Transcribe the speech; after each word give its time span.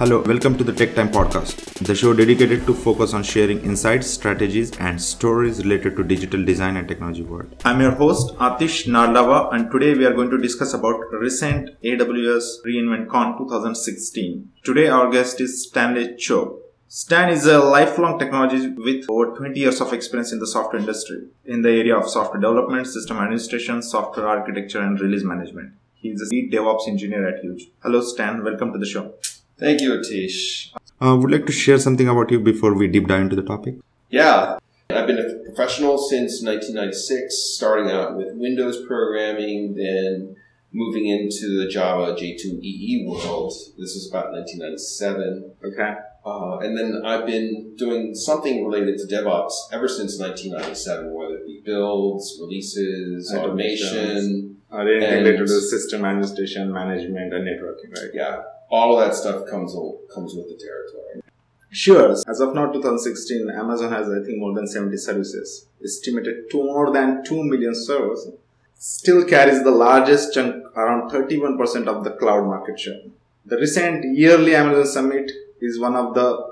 Hello, 0.00 0.22
welcome 0.22 0.56
to 0.56 0.64
the 0.64 0.72
Tech 0.72 0.94
Time 0.94 1.10
Podcast, 1.10 1.56
the 1.86 1.94
show 1.94 2.14
dedicated 2.14 2.64
to 2.64 2.72
focus 2.72 3.12
on 3.12 3.22
sharing 3.22 3.62
insights, 3.62 4.06
strategies, 4.06 4.70
and 4.78 4.98
stories 4.98 5.62
related 5.62 5.94
to 5.96 6.02
digital 6.02 6.42
design 6.42 6.78
and 6.78 6.88
technology 6.88 7.22
world. 7.22 7.54
I'm 7.66 7.82
your 7.82 7.90
host 7.90 8.34
Atish 8.36 8.86
Narlawar, 8.86 9.54
and 9.54 9.70
today 9.70 9.92
we 9.92 10.06
are 10.06 10.14
going 10.14 10.30
to 10.30 10.38
discuss 10.38 10.72
about 10.72 11.12
recent 11.12 11.78
AWS 11.82 12.64
reInvent 12.66 13.10
Con 13.10 13.36
2016. 13.36 14.50
Today 14.64 14.88
our 14.88 15.10
guest 15.10 15.38
is 15.42 15.68
Stanley 15.68 16.16
Tso. 16.16 16.60
Stan 16.88 17.28
is 17.28 17.44
a 17.44 17.58
lifelong 17.58 18.18
technologist 18.18 18.74
with 18.82 19.04
over 19.10 19.36
20 19.36 19.60
years 19.60 19.82
of 19.82 19.92
experience 19.92 20.32
in 20.32 20.38
the 20.38 20.46
software 20.46 20.80
industry 20.80 21.26
in 21.44 21.60
the 21.60 21.68
area 21.68 21.94
of 21.94 22.08
software 22.08 22.40
development, 22.40 22.86
system 22.86 23.18
administration, 23.18 23.82
software 23.82 24.26
architecture, 24.26 24.80
and 24.80 24.98
release 24.98 25.24
management. 25.24 25.74
He 25.96 26.08
is 26.08 26.22
a 26.22 26.34
lead 26.34 26.50
DevOps 26.50 26.88
engineer 26.88 27.28
at 27.28 27.44
Huge. 27.44 27.68
Hello, 27.82 28.00
Stan. 28.00 28.42
Welcome 28.42 28.72
to 28.72 28.78
the 28.78 28.86
show. 28.86 29.12
Thank 29.60 29.80
you, 29.82 29.92
Atish. 29.98 30.72
Uh, 31.00 31.16
would 31.16 31.30
like 31.30 31.46
to 31.46 31.52
share 31.52 31.78
something 31.78 32.08
about 32.08 32.30
you 32.30 32.40
before 32.40 32.74
we 32.74 32.88
deep 32.88 33.06
dive 33.06 33.22
into 33.22 33.36
the 33.36 33.42
topic. 33.42 33.74
Yeah, 34.08 34.58
I've 34.90 35.06
been 35.06 35.18
a 35.18 35.44
professional 35.44 35.98
since 35.98 36.42
1996, 36.42 37.34
starting 37.56 37.90
out 37.90 38.16
with 38.16 38.28
Windows 38.34 38.84
programming, 38.86 39.74
then 39.74 40.36
moving 40.72 41.06
into 41.08 41.58
the 41.62 41.68
Java 41.68 42.14
J2EE 42.14 43.06
world. 43.06 43.52
This 43.78 43.90
is 43.96 44.08
about 44.10 44.32
1997. 44.32 45.52
Okay. 45.64 45.94
Uh, 46.24 46.58
and 46.58 46.76
then 46.76 47.02
I've 47.04 47.26
been 47.26 47.74
doing 47.76 48.14
something 48.14 48.66
related 48.66 48.98
to 48.98 49.06
DevOps 49.14 49.54
ever 49.72 49.88
since 49.88 50.18
1997, 50.18 51.12
whether 51.14 51.36
it 51.36 51.46
be 51.46 51.62
builds, 51.64 52.38
releases, 52.40 53.32
automation. 53.34 54.56
Are 54.70 54.84
they 54.84 54.94
And- 55.04 55.26
integrated 55.26 55.46
to 55.48 55.60
system 55.60 56.04
administration, 56.04 56.72
management, 56.72 57.32
and 57.34 57.46
networking, 57.46 57.96
right? 57.96 58.10
Yeah, 58.14 58.42
all 58.70 58.96
that 58.96 59.14
stuff 59.14 59.46
comes 59.48 59.74
comes 60.14 60.34
with 60.34 60.48
the 60.48 60.56
territory. 60.56 61.22
Sure. 61.72 62.10
As 62.10 62.40
of 62.40 62.54
now, 62.54 62.72
2016, 62.72 63.48
Amazon 63.50 63.92
has, 63.92 64.08
I 64.08 64.24
think, 64.24 64.38
more 64.38 64.54
than 64.54 64.66
70 64.66 64.96
services, 64.96 65.66
estimated 65.84 66.50
to 66.50 66.64
more 66.64 66.92
than 66.92 67.24
2 67.24 67.44
million 67.44 67.74
servers. 67.74 68.28
Still 68.74 69.24
carries 69.24 69.62
the 69.62 69.70
largest 69.70 70.34
chunk, 70.34 70.64
around 70.76 71.10
31% 71.10 71.86
of 71.86 72.02
the 72.02 72.10
cloud 72.12 72.46
market 72.46 72.80
share. 72.80 73.02
The 73.46 73.56
recent 73.56 74.16
yearly 74.16 74.54
Amazon 74.56 74.86
Summit 74.86 75.30
is 75.60 75.78
one 75.78 75.94
of 75.94 76.14
the 76.14 76.50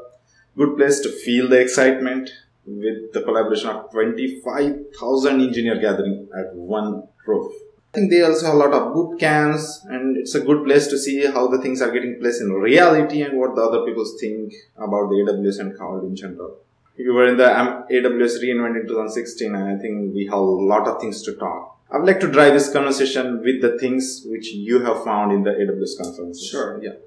good 0.56 0.76
place 0.76 1.00
to 1.00 1.10
feel 1.10 1.48
the 1.48 1.60
excitement 1.60 2.30
with 2.66 3.12
the 3.12 3.22
collaboration 3.22 3.70
of 3.70 3.90
25,000 3.90 5.40
engineer 5.40 5.80
gathering 5.80 6.28
at 6.38 6.54
one 6.54 7.08
roof. 7.26 7.52
I 7.98 8.00
think 8.02 8.12
they 8.12 8.22
also 8.22 8.46
have 8.46 8.54
a 8.54 8.58
lot 8.58 8.72
of 8.74 8.94
boot 8.94 9.18
camps, 9.18 9.84
and 9.90 10.16
it's 10.16 10.36
a 10.36 10.40
good 10.40 10.64
place 10.64 10.86
to 10.86 10.96
see 10.96 11.26
how 11.26 11.48
the 11.48 11.60
things 11.60 11.82
are 11.82 11.90
getting 11.90 12.20
placed 12.20 12.40
in 12.40 12.52
reality 12.52 13.22
and 13.22 13.36
what 13.36 13.56
the 13.56 13.62
other 13.62 13.84
people 13.84 14.04
think 14.20 14.52
about 14.76 15.08
the 15.08 15.16
AWS 15.16 15.58
and 15.58 15.76
cloud 15.76 16.04
in 16.04 16.14
general. 16.14 16.58
You 16.96 17.12
were 17.12 17.26
in 17.26 17.36
the 17.36 17.50
um, 17.58 17.86
AWS 17.90 18.40
reInvent 18.40 18.82
in 18.82 18.86
2016, 18.86 19.52
and 19.52 19.64
I 19.64 19.76
think 19.82 20.14
we 20.14 20.26
have 20.26 20.38
a 20.38 20.52
lot 20.72 20.86
of 20.86 21.00
things 21.00 21.22
to 21.24 21.34
talk. 21.34 21.76
I 21.90 21.96
would 21.96 22.06
like 22.06 22.20
to 22.20 22.30
drive 22.30 22.52
this 22.52 22.72
conversation 22.72 23.42
with 23.42 23.62
the 23.62 23.76
things 23.80 24.22
which 24.26 24.52
you 24.52 24.78
have 24.84 25.02
found 25.02 25.32
in 25.32 25.42
the 25.42 25.50
AWS 25.50 26.00
conference. 26.00 26.46
Sure. 26.46 26.80
Yeah. 26.80 26.98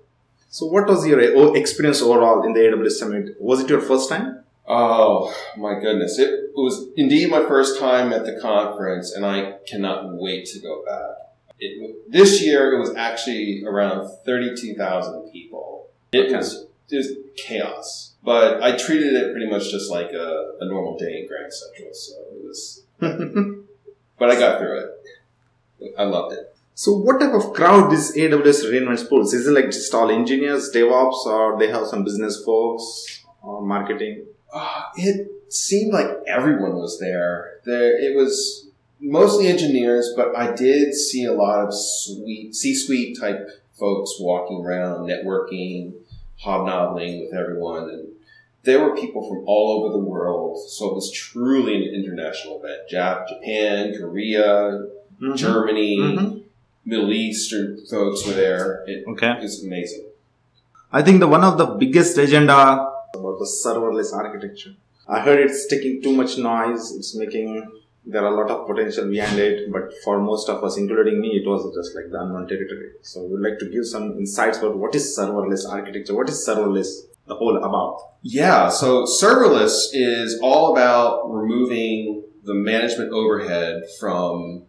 So, 0.50 0.66
what 0.66 0.88
was 0.88 1.08
your 1.08 1.22
uh, 1.22 1.54
experience 1.54 2.02
overall 2.02 2.44
in 2.44 2.52
the 2.52 2.60
AWS 2.60 2.92
summit? 2.92 3.38
Was 3.40 3.62
it 3.62 3.70
your 3.70 3.80
first 3.80 4.10
time? 4.10 4.44
Oh 4.74 5.34
my 5.58 5.80
goodness. 5.80 6.18
It 6.18 6.52
was 6.56 6.88
indeed 6.96 7.30
my 7.30 7.42
first 7.42 7.78
time 7.80 8.14
at 8.14 8.26
the 8.26 8.40
conference 8.42 9.12
and 9.12 9.26
I 9.26 9.56
cannot 9.68 10.14
wait 10.14 10.46
to 10.48 10.60
go 10.60 10.84
back. 10.86 11.18
It, 11.60 12.10
this 12.10 12.42
year 12.42 12.74
it 12.74 12.80
was 12.80 12.96
actually 12.96 13.64
around 13.68 14.10
32,000 14.26 15.30
people. 15.32 15.88
It 16.14 16.28
Okay. 16.28 16.38
was, 16.38 16.66
was 16.92 17.10
chaos. 17.36 18.14
But 18.24 18.64
I 18.64 18.78
treated 18.78 19.14
it 19.14 19.32
pretty 19.34 19.50
much 19.50 19.70
just 19.72 19.92
like 19.92 20.12
a, 20.14 20.54
a 20.62 20.66
normal 20.66 20.98
day 20.98 21.20
in 21.20 21.28
Grand 21.28 21.52
Central. 21.54 21.94
So 21.94 22.14
it 22.34 22.46
was, 22.46 22.84
but 24.20 24.30
I 24.32 24.40
got 24.40 24.60
through 24.60 24.80
it. 24.80 25.94
I 25.98 26.04
loved 26.04 26.34
it. 26.36 26.56
So, 26.76 26.94
what 26.94 27.20
type 27.20 27.34
of 27.34 27.54
crowd 27.54 27.92
is 27.94 28.16
AWS 28.16 28.72
reInvent 28.72 29.10
pools? 29.10 29.34
Is 29.34 29.48
it 29.48 29.52
like 29.52 29.66
just 29.66 29.94
all 29.94 30.10
engineers, 30.10 30.72
DevOps, 30.74 31.26
or 31.26 31.60
they 31.60 31.68
have 31.70 31.88
some 31.88 32.04
business 32.04 32.44
folks 32.46 33.24
or 33.42 33.62
marketing? 33.64 34.26
Uh, 34.54 34.84
it 34.98 35.28
seemed 35.50 35.94
like 35.94 36.08
everyone 36.28 36.76
was 36.76 37.00
there. 37.00 37.60
There, 37.66 37.98
it 38.00 38.16
was 38.16 38.68
mostly 39.00 39.48
engineers, 39.48 40.14
but 40.16 40.36
I 40.36 40.54
did 40.54 40.94
see 40.94 41.26
a 41.26 41.34
lot 41.34 41.66
of 41.66 41.74
sweet 41.74 42.54
C-suite 42.56 43.18
type 43.20 43.50
folks 43.74 44.18
walking 44.20 44.64
around, 44.66 45.08
networking, 45.08 45.94
hobnobbing 46.38 47.22
with 47.22 47.34
everyone, 47.34 47.90
and 47.90 48.08
there 48.64 48.84
were 48.84 48.96
people 48.96 49.28
from 49.28 49.44
all 49.48 49.82
over 49.84 49.94
the 49.94 50.04
world. 50.04 50.60
So 50.70 50.90
it 50.90 50.94
was 50.96 51.12
truly 51.12 51.76
an 51.76 51.96
international 51.96 52.62
event. 52.64 52.82
Jap- 52.92 53.28
Japan, 53.28 53.94
Korea, 53.98 54.86
Germany, 55.36 55.98
Mhm. 55.98 56.44
Middle 56.86 57.12
Eastern 57.14 57.80
folks 57.90 58.26
were 58.28 58.34
there. 58.34 58.84
It 58.88 59.06
Okay. 59.08 59.34
was 59.42 59.64
amazing. 59.64 60.04
I 60.92 61.02
think 61.02 61.20
the 61.22 61.28
one 61.28 61.44
of 61.44 61.58
the 61.58 61.66
biggest 61.66 62.18
agenda 62.18 62.91
about 63.14 63.40
the 63.40 63.46
serverless 63.46 64.14
architecture. 64.14 64.76
I 65.08 65.20
heard 65.20 65.40
it's 65.40 65.68
taking 65.68 66.02
too 66.02 66.14
much 66.14 66.38
noise. 66.38 66.92
It's 66.96 67.16
making 67.16 67.70
there 68.06 68.24
are 68.26 68.34
a 68.34 68.36
lot 68.36 68.50
of 68.50 68.68
potential 68.68 69.08
behind 69.10 69.38
it, 69.38 69.72
but 69.72 69.94
for 70.04 70.20
most 70.20 70.50
of 70.50 70.64
us, 70.64 70.78
including 70.78 71.22
me, 71.22 71.30
it 71.30 71.48
was 71.48 71.64
just 71.76 71.96
like 71.96 72.12
the 72.12 72.20
unknown 72.20 72.48
territory. 72.48 72.92
So 73.04 73.24
we'd 73.24 73.48
like 73.48 73.60
to 73.60 73.70
give 73.70 73.86
some 73.86 74.18
insights 74.18 74.58
about 74.58 74.78
what 74.78 74.96
is 74.96 75.16
serverless 75.18 75.70
architecture, 75.70 76.16
what 76.16 76.30
is 76.30 76.46
serverless 76.48 76.88
the 77.28 77.36
whole 77.36 77.58
about. 77.58 78.14
Yeah, 78.24 78.70
so 78.70 79.06
serverless 79.06 79.90
is 79.94 80.40
all 80.42 80.72
about 80.72 81.32
removing 81.32 82.24
the 82.44 82.56
management 82.56 83.12
overhead 83.12 83.84
from 84.00 84.64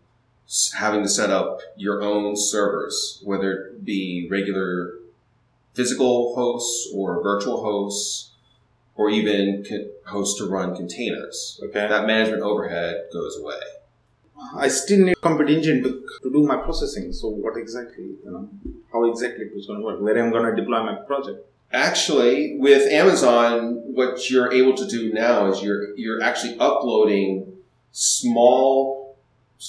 having 0.74 1.02
to 1.02 1.08
set 1.08 1.30
up 1.30 1.60
your 1.76 2.02
own 2.02 2.36
servers, 2.36 3.22
whether 3.24 3.52
it 3.52 3.84
be 3.84 4.28
regular 4.30 4.98
physical 5.72 6.34
hosts 6.34 6.90
or 6.94 7.22
virtual 7.22 7.62
hosts, 7.62 8.31
or 8.96 9.10
even 9.10 9.64
host 10.06 10.38
to 10.38 10.46
run 10.48 10.76
containers. 10.76 11.60
Okay. 11.64 11.88
That 11.88 12.06
management 12.06 12.42
overhead 12.42 13.04
goes 13.12 13.38
away. 13.38 13.60
I 14.56 14.68
still 14.68 15.04
need 15.06 15.12
a 15.12 15.16
compute 15.16 15.50
engine 15.50 15.82
to, 15.84 16.04
to 16.22 16.30
do 16.30 16.42
my 16.42 16.56
processing. 16.56 17.12
So 17.12 17.28
what 17.28 17.56
exactly, 17.56 18.04
you 18.24 18.30
know, 18.30 18.48
how 18.92 19.04
exactly 19.10 19.46
it's 19.54 19.66
going 19.66 19.78
to 19.80 19.84
work? 19.84 20.00
Where 20.00 20.18
I'm 20.22 20.30
going 20.30 20.44
to 20.44 20.60
deploy 20.60 20.82
my 20.82 20.96
project? 21.06 21.46
Actually, 21.72 22.56
with 22.58 22.82
Amazon, 22.92 23.76
what 23.94 24.28
you're 24.28 24.52
able 24.52 24.74
to 24.76 24.86
do 24.86 25.10
now 25.12 25.46
is 25.50 25.62
you're 25.62 25.96
you're 25.96 26.20
actually 26.22 26.58
uploading 26.58 27.46
small 27.92 29.16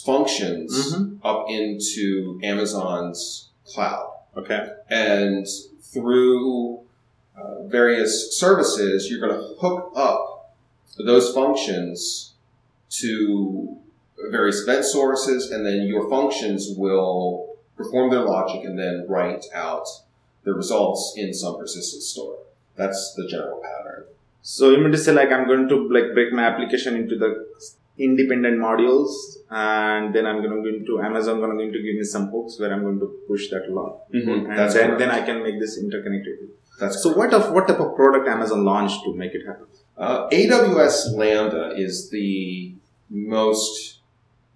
functions 0.06 0.94
Mhm. 0.94 1.20
up 1.24 1.46
into 1.50 2.40
Amazon's 2.44 3.50
cloud, 3.66 4.10
Okay. 4.36 4.68
and 4.90 5.48
through 5.82 6.80
uh, 7.38 7.64
various 7.64 8.38
services, 8.38 9.10
you're 9.10 9.20
going 9.20 9.34
to 9.34 9.56
hook 9.60 9.92
up 9.96 10.56
those 10.98 11.34
functions 11.34 12.34
to 12.90 13.78
various 14.30 14.62
event 14.62 14.86
sources, 14.86 15.52
and 15.52 15.66
then 15.66 15.88
your 15.88 16.10
functions 16.10 16.70
will 16.78 17.56
perform 17.76 18.12
their 18.12 18.22
logic 18.22 18.64
and 18.64 18.78
then 18.78 19.06
write 19.10 19.46
out 19.54 19.88
the 20.44 20.54
results 20.54 21.14
in 21.18 21.34
some 21.34 21.58
persistent 21.58 22.04
store. 22.04 22.38
That's 22.76 23.14
the 23.16 23.28
general 23.28 23.62
pattern. 23.62 24.06
So 24.42 24.72
you 24.72 24.78
mean 24.78 24.92
to 24.92 24.98
say 24.98 25.14
like 25.14 25.32
I'm 25.32 25.48
going 25.48 25.70
to 25.70 25.88
like 25.90 26.14
break 26.14 26.34
my 26.34 26.44
application 26.44 26.96
into 26.96 27.18
the 27.18 27.48
independent 27.98 28.60
modules 28.60 29.38
and 29.50 30.14
then 30.14 30.26
I'm 30.26 30.42
going 30.42 30.64
to 30.64 30.70
go 30.70 30.78
into 30.78 31.02
Amazon 31.02 31.40
going 31.40 31.72
to 31.72 31.82
give 31.82 31.96
me 31.96 32.04
some 32.04 32.30
hooks 32.30 32.60
where 32.60 32.74
I'm 32.74 32.82
going 32.82 33.00
to 33.00 33.06
push 33.28 33.50
that 33.52 33.68
along. 33.70 34.00
Mm-hmm. 34.14 34.50
And 34.50 34.60
That's 34.60 34.74
then, 34.74 34.88
correct. 34.88 35.00
then 35.00 35.12
I 35.12 35.22
can 35.22 35.44
make 35.44 35.60
this 35.60 35.78
interconnected. 35.78 36.50
That's 36.84 37.02
So 37.02 37.14
what 37.14 37.34
of 37.34 37.52
what 37.52 37.68
type 37.68 37.80
of 37.80 37.96
product 37.96 38.28
Amazon 38.28 38.66
launched 38.66 39.04
to 39.06 39.14
make 39.16 39.34
it 39.34 39.46
happen? 39.46 39.68
Uh, 39.98 40.28
AWS 40.30 41.16
Lambda 41.16 41.74
is 41.76 42.10
the 42.10 42.74
most 43.10 44.00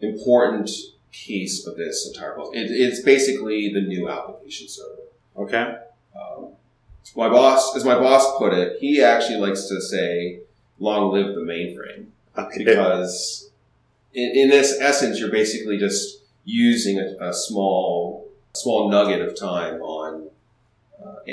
important 0.01 0.69
piece 1.11 1.65
of 1.65 1.77
this 1.77 2.07
entire 2.07 2.35
book. 2.35 2.53
It, 2.53 2.69
it's 2.69 3.01
basically 3.01 3.71
the 3.73 3.81
new 3.81 4.09
application 4.09 4.67
server. 4.67 5.03
Okay. 5.37 5.75
Um, 6.19 6.49
my 7.15 7.29
boss, 7.29 7.75
as 7.75 7.85
my 7.85 7.95
boss 7.95 8.37
put 8.37 8.53
it, 8.53 8.77
he 8.79 9.01
actually 9.01 9.39
likes 9.39 9.67
to 9.69 9.79
say, 9.81 10.41
"Long 10.79 11.11
live 11.13 11.33
the 11.35 11.41
mainframe," 11.41 12.07
Okay. 12.37 12.63
because 12.63 13.49
in, 14.13 14.31
in 14.35 14.49
this 14.49 14.77
essence, 14.81 15.19
you're 15.19 15.31
basically 15.31 15.77
just 15.77 16.21
using 16.43 16.99
a, 16.99 17.29
a 17.29 17.33
small 17.33 18.27
small 18.53 18.89
nugget 18.89 19.21
of 19.21 19.39
time 19.39 19.81
on 19.81 20.29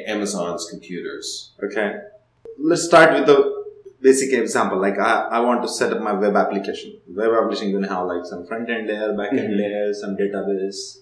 Amazon's 0.06 0.66
computers. 0.70 1.52
Okay. 1.62 1.96
Let's 2.58 2.84
start 2.84 3.14
with 3.14 3.26
the 3.26 3.64
basic 4.00 4.32
example. 4.32 4.80
Like 4.80 4.98
I, 4.98 5.28
I 5.30 5.40
want 5.40 5.62
to 5.62 5.68
set 5.68 5.92
up 5.92 6.02
my 6.02 6.12
web 6.12 6.36
application. 6.36 6.98
Web 7.08 7.30
application 7.32 7.70
going 7.72 7.82
to 7.84 7.88
have 7.88 8.06
like 8.06 8.24
some 8.24 8.46
front 8.46 8.68
end 8.70 8.88
layer, 8.88 9.12
back 9.16 9.32
end 9.32 9.54
Mhm. 9.54 9.58
layer, 9.58 9.94
some 9.94 10.16
database, 10.16 10.98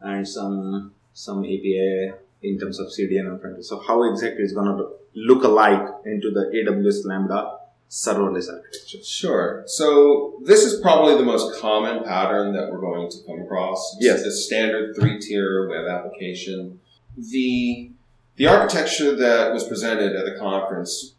and 0.00 0.26
some 0.26 0.92
some 1.12 1.40
API 1.44 2.12
in 2.42 2.58
terms 2.58 2.78
of 2.80 2.86
CDN 2.88 3.26
and 3.26 3.40
front 3.40 3.56
end. 3.56 3.64
So 3.66 3.80
how 3.80 4.02
exactly 4.10 4.42
is 4.44 4.52
going 4.52 4.76
to 4.78 4.88
look 5.14 5.42
alike 5.44 5.86
into 6.06 6.30
the 6.30 6.50
AWS 6.54 7.04
Lambda 7.04 7.58
serverless 7.90 8.48
architecture? 8.48 8.98
Sure. 9.04 9.64
So 9.66 10.38
this 10.44 10.62
is 10.64 10.80
probably 10.80 11.16
the 11.16 11.24
most 11.24 11.60
common 11.60 12.04
pattern 12.04 12.54
that 12.54 12.70
we're 12.70 12.80
going 12.80 13.10
to 13.10 13.18
come 13.26 13.40
across. 13.42 13.96
It's 13.96 14.04
Yes. 14.06 14.22
The 14.24 14.30
standard 14.30 14.94
three-tier 14.96 15.68
web 15.68 15.86
application. 15.86 16.80
The 17.16 17.90
the 18.36 18.46
architecture 18.46 19.14
that 19.16 19.52
was 19.52 19.64
presented 19.64 20.16
at 20.16 20.24
the 20.24 20.38
conference 20.38 21.14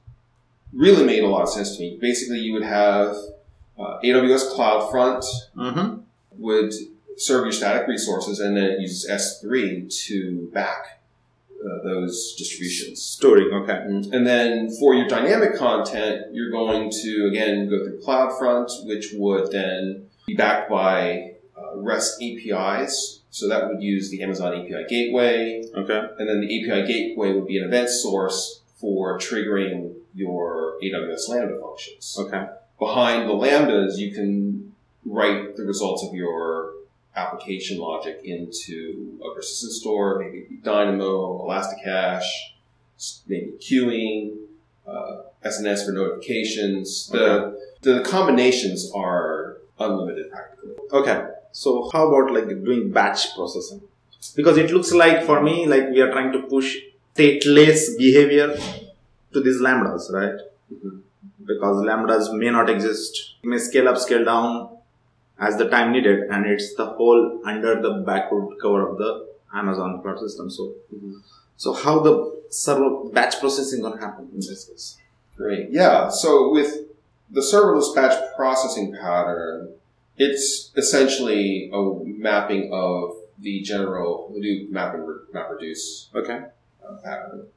really 0.74 1.04
made 1.04 1.24
a 1.24 1.28
lot 1.28 1.44
of 1.44 1.50
sense 1.50 1.76
to 1.76 1.82
me. 1.82 1.98
Basically, 2.02 2.40
you 2.40 2.54
would 2.54 2.64
have 2.64 3.16
uh, 3.78 4.00
AWS 4.04 4.54
CloudFront 4.56 5.24
Mm-hmm. 5.56 6.02
would 6.38 6.74
serve 7.18 7.44
your 7.46 7.52
static 7.52 7.88
resources, 7.88 8.40
and 8.40 8.58
then 8.58 8.64
it 8.64 8.80
uses 8.80 9.08
S3 9.10 9.94
to 10.08 10.50
back 10.54 11.02
uh, 11.64 11.84
those 11.84 12.34
distributions. 12.38 13.02
Storing, 13.04 13.52
okay. 13.54 13.84
And 13.84 14.26
then 14.26 14.72
for 14.80 14.96
your 14.96 15.08
dynamic 15.08 15.56
content, 15.56 16.34
you're 16.34 16.50
going 16.50 16.90
to 17.04 17.28
again 17.28 17.70
go 17.70 17.84
through 17.84 18.02
CloudFront, 18.02 18.88
which 18.88 19.10
would 19.14 19.52
then 19.52 20.08
be 20.26 20.34
backed 20.34 20.70
by 20.72 21.34
uh, 21.56 21.78
REST 21.78 22.22
APIs. 22.24 23.21
So 23.32 23.48
that 23.48 23.68
would 23.70 23.82
use 23.82 24.10
the 24.12 24.22
Amazon 24.24 24.54
API 24.54 24.86
Gateway, 24.90 25.64
Okay. 25.76 26.02
and 26.20 26.28
then 26.30 26.42
the 26.42 26.48
API 26.48 26.86
Gateway 26.86 27.34
would 27.34 27.48
be 27.48 27.58
an 27.58 27.64
event 27.64 27.90
source 27.90 28.62
for 28.76 29.18
triggering 29.18 29.94
your 30.14 30.78
AWS 30.84 31.30
Lambda 31.30 31.58
functions. 31.60 32.16
Okay. 32.20 32.46
Behind 32.78 33.30
the 33.30 33.34
Lambdas, 33.34 33.98
you 33.98 34.12
can 34.14 34.74
write 35.06 35.56
the 35.56 35.64
results 35.64 36.04
of 36.04 36.14
your 36.14 36.74
application 37.16 37.78
logic 37.78 38.20
into 38.24 39.18
a 39.24 39.34
persistent 39.34 39.72
store, 39.74 40.20
maybe 40.20 40.60
Dynamo, 40.64 41.42
Elasticache, 41.46 42.54
maybe 43.28 43.54
queuing, 43.60 44.36
uh, 44.88 45.22
SNS 45.46 45.86
for 45.86 45.92
notifications. 45.94 47.08
The, 47.08 47.58
the 47.82 48.02
combinations 48.02 48.92
are 48.94 49.58
unlimited 49.80 50.30
practically. 50.32 50.72
Okay. 50.92 51.26
So 51.52 51.90
how 51.92 52.08
about 52.12 52.34
like 52.34 52.48
doing 52.64 52.92
batch 52.92 53.36
processing? 53.36 53.82
Because 54.36 54.58
it 54.58 54.72
looks 54.72 54.92
like 54.92 55.24
for 55.26 55.42
me 55.42 55.66
like 55.68 55.90
we 55.90 56.02
are 56.02 56.12
trying 56.12 56.32
to 56.34 56.44
push 56.44 56.78
stateless 57.16 57.98
behavior 57.98 58.56
to 59.34 59.42
these 59.42 59.60
lambdas, 59.62 60.12
right? 60.12 60.40
Mhm. 60.74 61.02
Because 61.46 61.78
lambdas 61.90 62.34
may 62.34 62.50
not 62.50 62.70
exist, 62.70 63.36
may 63.44 63.58
scale 63.58 63.90
up, 63.90 63.98
scale 63.98 64.24
down 64.24 64.70
as 65.40 65.58
the 65.58 65.68
time 65.70 65.92
needed, 65.92 66.30
and 66.30 66.46
it's 66.46 66.76
the 66.76 66.86
whole 66.86 67.42
under 67.46 67.82
the 67.82 67.92
backward 68.10 68.58
cover 68.62 68.88
of 68.88 68.98
the 68.98 69.28
Amazon 69.54 70.02
cloud 70.02 70.20
system. 70.20 70.50
So, 70.50 70.74
so 71.58 71.74
how 71.74 72.00
the 72.00 72.42
server 72.50 73.10
batch 73.10 73.40
processing 73.40 73.82
gonna 73.82 74.00
happen 74.00 74.30
in 74.34 74.40
this 74.40 74.66
case? 74.66 74.98
Great. 75.36 75.70
Yeah. 75.72 76.10
So 76.10 76.52
with 76.52 76.72
the 77.30 77.42
serverless 77.42 77.94
batch 77.96 78.18
processing 78.36 78.94
pattern, 78.94 79.74
it's 80.24 80.72
essentially 80.78 81.72
a 81.74 81.82
mapping 82.06 82.72
of 82.72 83.16
the 83.40 83.62
general 83.62 84.32
Hadoop 84.32 84.70
map 84.70 84.94
and 84.94 85.08
re- 85.08 85.16
map 85.34 85.50
reduce 85.50 86.10
Okay. 86.14 86.42
uh, 86.88 86.96
pattern. 87.04 87.48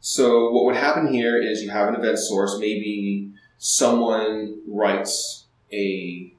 So 0.00 0.50
what 0.50 0.64
would 0.64 0.76
happen 0.76 1.12
here 1.12 1.36
is 1.36 1.62
you 1.62 1.68
have 1.70 1.88
an 1.88 1.94
event 1.94 2.18
source. 2.18 2.56
Maybe 2.58 3.32
someone 3.58 4.60
writes 4.66 5.44
a 5.72 6.32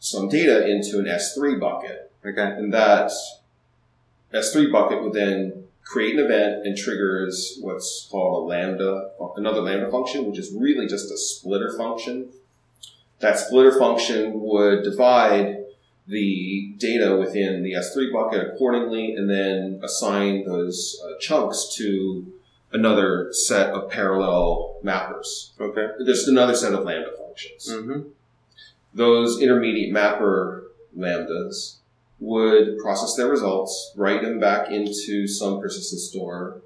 some 0.00 0.28
data 0.28 0.66
into 0.66 0.98
an 0.98 1.06
S3 1.06 1.60
bucket, 1.60 2.10
Okay. 2.26 2.42
and 2.58 2.72
that 2.74 3.12
S3 4.32 4.72
bucket 4.72 5.00
would 5.02 5.12
then 5.12 5.64
create 5.84 6.14
an 6.18 6.24
event 6.24 6.66
and 6.66 6.76
triggers 6.76 7.56
what's 7.60 8.08
called 8.10 8.34
a 8.42 8.46
lambda, 8.48 9.10
another 9.36 9.60
lambda 9.60 9.88
function, 9.90 10.26
which 10.26 10.38
is 10.40 10.52
really 10.52 10.86
just 10.88 11.08
a 11.12 11.16
splitter 11.16 11.70
function. 11.78 12.30
That 13.24 13.38
splitter 13.38 13.72
function 13.78 14.38
would 14.40 14.82
divide 14.84 15.64
the 16.06 16.74
data 16.76 17.16
within 17.16 17.62
the 17.62 17.72
S3 17.72 18.12
bucket 18.12 18.46
accordingly 18.52 19.14
and 19.14 19.30
then 19.30 19.80
assign 19.82 20.44
those 20.44 21.00
uh, 21.02 21.18
chunks 21.20 21.74
to 21.76 22.30
another 22.70 23.32
set 23.32 23.70
of 23.70 23.88
parallel 23.90 24.76
mappers. 24.84 25.58
Okay. 25.58 25.86
Just 26.04 26.28
another 26.28 26.54
set 26.54 26.74
of 26.74 26.84
lambda 26.84 27.12
functions 27.16 27.66
Mm-hmm. 27.70 28.00
those 28.92 29.40
intermediate 29.40 29.90
mapper 29.90 30.64
lambdas 30.96 31.76
would 32.20 32.76
process 32.78 33.14
their 33.16 33.28
results, 33.28 33.92
write 33.96 34.20
them 34.22 34.38
back 34.38 34.70
into 34.70 35.26
some 35.26 35.60
persistent 35.62 36.00
store, 36.02 36.60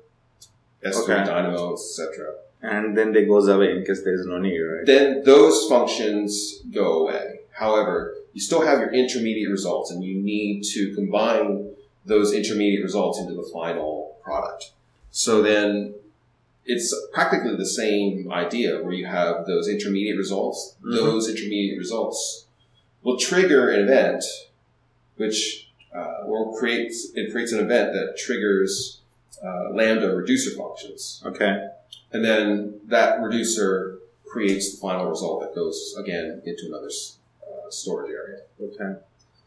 S3 0.84 1.02
Okay. 1.04 1.24
Dynamo, 1.24 1.74
etc. 1.74 2.34
And 2.60 2.96
then 2.96 3.12
they 3.12 3.24
goes 3.24 3.46
away 3.48 3.76
in 3.76 3.84
case 3.84 4.02
there 4.02 4.14
is 4.14 4.26
no 4.26 4.38
need, 4.38 4.58
right? 4.58 4.84
Then 4.84 5.22
those 5.24 5.68
functions 5.68 6.60
go 6.72 7.02
away. 7.02 7.40
However, 7.52 8.14
you 8.32 8.40
still 8.40 8.64
have 8.66 8.80
your 8.80 8.92
intermediate 8.92 9.50
results, 9.50 9.90
and 9.90 10.02
you 10.02 10.20
need 10.20 10.64
to 10.74 10.94
combine 10.94 11.70
those 12.04 12.32
intermediate 12.32 12.82
results 12.82 13.18
into 13.18 13.34
the 13.34 13.48
final 13.52 14.16
product. 14.22 14.72
So 15.10 15.42
then 15.42 15.94
it's 16.64 16.94
practically 17.12 17.56
the 17.56 17.66
same 17.66 18.30
idea 18.30 18.82
where 18.82 18.92
you 18.92 19.06
have 19.06 19.46
those 19.46 19.68
intermediate 19.68 20.16
results. 20.16 20.76
Mhm. 20.84 20.96
Those 20.96 21.28
intermediate 21.28 21.78
results 21.78 22.46
will 23.02 23.16
trigger 23.18 23.70
an 23.70 23.80
event, 23.84 24.24
which 25.16 25.70
uh, 25.94 26.24
will 26.26 26.52
create 26.52 26.92
it 27.14 27.32
creates 27.32 27.52
an 27.52 27.60
event 27.60 27.94
that 27.94 28.16
triggers 28.18 29.00
uh, 29.42 29.70
lambda 29.72 30.14
reducer 30.14 30.50
functions, 30.50 31.22
Okay. 31.24 31.68
And 32.12 32.24
then 32.24 32.80
that 32.86 33.20
reducer 33.20 33.98
creates 34.26 34.72
the 34.74 34.80
final 34.80 35.06
result 35.08 35.40
that 35.40 35.54
goes 35.54 35.94
again 35.98 36.42
into 36.44 36.66
another 36.66 36.90
uh, 37.42 37.70
storage 37.70 38.10
area. 38.10 38.40
Okay. 38.60 39.00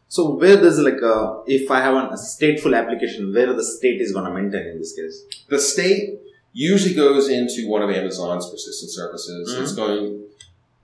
So 0.08 0.30
where 0.34 0.56
does 0.56 0.78
like 0.78 1.02
uh, 1.02 1.40
if 1.46 1.70
I 1.70 1.80
have 1.80 1.94
a 1.94 2.16
stateful 2.16 2.76
application, 2.76 3.32
where 3.32 3.52
the 3.52 3.64
state 3.64 4.00
is 4.00 4.12
gonna 4.12 4.30
maintain 4.32 4.66
in 4.66 4.78
this 4.78 4.94
case? 4.94 5.22
The 5.48 5.58
state 5.58 6.18
usually 6.52 6.94
goes 6.94 7.28
into 7.28 7.68
one 7.68 7.82
of 7.82 7.90
Amazon's 7.90 8.48
persistent 8.50 8.90
services. 8.90 9.54
Mhm. 9.54 9.62
It's 9.62 9.72
going 9.72 10.20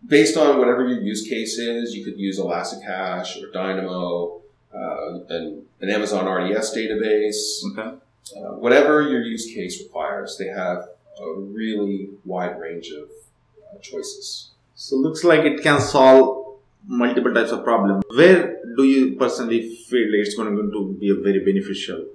based 0.07 0.37
on 0.37 0.59
whatever 0.59 0.87
your 0.89 1.01
use 1.01 1.29
case 1.29 1.59
is. 1.59 1.95
You 1.95 2.05
could 2.05 2.19
use 2.19 2.39
Elasticache 2.39 3.43
or 3.43 3.51
Dynamo, 3.51 4.41
uh, 4.75 5.19
and 5.29 5.63
an 5.81 5.91
Amazon 5.91 6.27
RDS 6.27 6.75
database, 6.75 7.61
Okay. 7.73 7.89
uh, 8.37 8.53
whatever 8.65 9.03
your 9.03 9.23
use 9.23 9.47
case 9.53 9.83
requires. 9.83 10.37
They 10.39 10.47
have 10.47 10.89
a 11.21 11.41
really 11.41 12.11
wide 12.25 12.59
range 12.61 12.91
of 12.91 13.09
uh, 13.09 13.79
choices. 13.81 14.51
So 14.75 14.97
it 14.97 15.01
looks 15.01 15.25
like 15.25 15.41
it 15.41 15.63
can 15.63 15.81
solve 15.81 16.59
multiple 16.87 17.35
types 17.35 17.51
of 17.51 17.65
problems. 17.65 18.05
Where 18.15 18.57
do 18.77 18.85
you 18.85 19.17
personally 19.17 19.75
feel 19.89 20.09
it's 20.15 20.35
going 20.35 20.55
to 20.55 20.97
be 21.01 21.11
a 21.11 21.23
very 21.23 21.45
beneficial? 21.45 22.07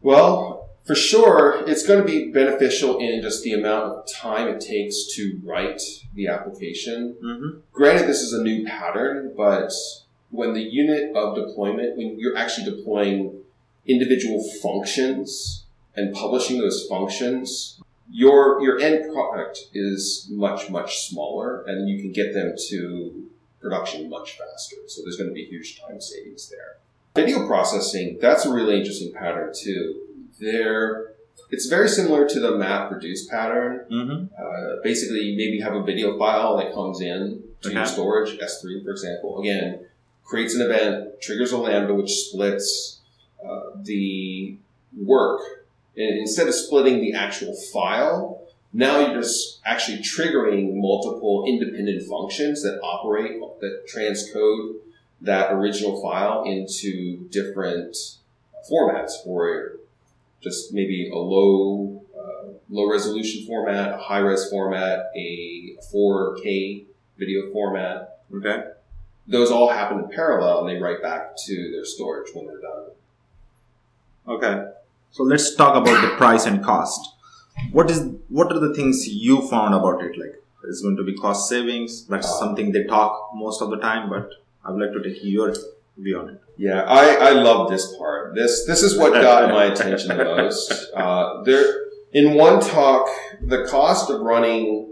Well, 0.00 0.68
for 0.86 0.94
sure, 0.94 1.62
it's 1.66 1.86
going 1.86 2.00
to 2.00 2.04
be 2.04 2.32
beneficial 2.32 2.98
in 2.98 3.22
just 3.22 3.44
the 3.44 3.52
amount 3.52 3.84
of 3.92 4.08
time 4.12 4.48
it 4.48 4.60
takes 4.60 5.14
to 5.14 5.40
write 5.44 5.80
the 6.14 6.28
application. 6.28 7.16
Mm-hmm. 7.22 7.58
Granted, 7.72 8.08
this 8.08 8.22
is 8.22 8.32
a 8.32 8.42
new 8.42 8.64
pattern, 8.66 9.32
but 9.36 9.72
when 10.30 10.54
the 10.54 10.62
unit 10.62 11.14
of 11.14 11.36
deployment, 11.36 11.96
when 11.96 12.18
you're 12.18 12.36
actually 12.36 12.70
deploying 12.70 13.40
individual 13.86 14.42
functions 14.62 15.64
and 15.94 16.14
publishing 16.14 16.58
those 16.60 16.86
functions, 16.88 17.80
your 18.10 18.60
your 18.62 18.78
end 18.80 19.12
product 19.12 19.58
is 19.72 20.28
much 20.30 20.68
much 20.70 21.08
smaller, 21.08 21.62
and 21.66 21.88
you 21.88 22.00
can 22.00 22.12
get 22.12 22.34
them 22.34 22.54
to 22.68 23.26
production 23.60 24.08
much 24.08 24.38
faster. 24.38 24.76
So 24.88 25.02
there's 25.02 25.16
going 25.16 25.30
to 25.30 25.34
be 25.34 25.44
huge 25.44 25.80
time 25.80 26.00
savings 26.00 26.48
there. 26.48 26.78
Video 27.14 27.46
processing, 27.46 28.18
that's 28.20 28.46
a 28.46 28.52
really 28.52 28.78
interesting 28.78 29.12
pattern 29.12 29.52
too. 29.54 30.00
There, 30.40 31.12
it's 31.50 31.66
very 31.66 31.88
similar 31.88 32.28
to 32.28 32.40
the 32.40 32.56
map 32.56 32.90
reduce 32.90 33.26
pattern. 33.26 33.84
Mm-hmm. 33.90 34.26
Uh, 34.38 34.76
basically, 34.82 35.20
you 35.20 35.36
maybe 35.36 35.60
have 35.60 35.74
a 35.74 35.82
video 35.82 36.18
file 36.18 36.56
that 36.58 36.72
comes 36.72 37.00
in 37.00 37.42
to 37.62 37.72
your 37.72 37.84
storage, 37.84 38.38
S3 38.38 38.84
for 38.84 38.90
example. 38.90 39.40
Again, 39.40 39.86
creates 40.24 40.54
an 40.54 40.62
event, 40.62 41.20
triggers 41.20 41.52
a 41.52 41.58
lambda, 41.58 41.94
which 41.94 42.10
splits 42.10 43.00
uh, 43.44 43.76
the 43.82 44.56
work. 44.96 45.40
And 46.00 46.18
instead 46.18 46.48
of 46.48 46.54
splitting 46.54 47.02
the 47.02 47.12
actual 47.12 47.54
file, 47.74 48.42
now 48.72 49.00
you're 49.00 49.20
just 49.20 49.60
actually 49.66 49.98
triggering 49.98 50.80
multiple 50.80 51.44
independent 51.46 52.08
functions 52.08 52.62
that 52.62 52.80
operate, 52.82 53.38
that 53.60 53.86
transcode 53.94 54.76
that 55.20 55.52
original 55.52 56.00
file 56.00 56.44
into 56.44 57.28
different 57.28 57.94
formats 58.70 59.22
for 59.22 59.72
just 60.40 60.72
maybe 60.72 61.10
a 61.12 61.18
low 61.18 62.02
uh, 62.18 62.52
low 62.70 62.90
resolution 62.90 63.46
format, 63.46 63.92
a 63.92 63.98
high 63.98 64.20
res 64.20 64.48
format, 64.48 65.10
a 65.14 65.76
4K 65.92 66.84
video 67.18 67.52
format. 67.52 68.20
Okay. 68.34 68.62
Those 69.26 69.50
all 69.50 69.68
happen 69.68 69.98
in 69.98 70.08
parallel 70.08 70.60
and 70.60 70.68
they 70.70 70.80
write 70.80 71.02
back 71.02 71.36
to 71.44 71.70
their 71.72 71.84
storage 71.84 72.30
when 72.32 72.46
they're 72.46 72.60
done. 72.60 72.86
Okay. 74.26 74.70
So 75.10 75.24
let's 75.24 75.54
talk 75.54 75.76
about 75.76 76.00
the 76.02 76.16
price 76.16 76.46
and 76.46 76.62
cost. 76.62 77.14
What 77.72 77.90
is 77.90 78.08
what 78.28 78.52
are 78.52 78.60
the 78.60 78.74
things 78.74 79.06
you 79.08 79.46
found 79.48 79.74
about 79.74 80.02
it? 80.02 80.18
Like 80.18 80.42
it's 80.64 80.82
going 80.82 80.96
to 80.96 81.04
be 81.04 81.14
cost 81.14 81.48
savings. 81.48 82.06
That's 82.06 82.38
something 82.38 82.72
they 82.72 82.84
talk 82.84 83.30
most 83.34 83.60
of 83.60 83.70
the 83.70 83.78
time, 83.78 84.08
but 84.08 84.30
I 84.64 84.70
would 84.70 84.80
like 84.80 84.92
to 84.92 85.02
take 85.02 85.22
your 85.22 85.54
view 85.98 86.18
on 86.20 86.28
it. 86.30 86.40
Yeah, 86.56 86.82
I, 86.82 87.14
I 87.14 87.30
love 87.30 87.70
this 87.70 87.94
part. 87.96 88.34
This 88.34 88.66
this 88.66 88.82
is 88.82 88.98
what 88.98 89.12
got 89.12 89.50
my 89.50 89.64
attention 89.64 90.16
the 90.16 90.24
most. 90.24 90.72
Uh, 90.94 91.42
there, 91.44 91.64
in 92.12 92.34
one 92.34 92.60
talk, 92.60 93.08
the 93.40 93.64
cost 93.66 94.10
of 94.10 94.20
running 94.20 94.90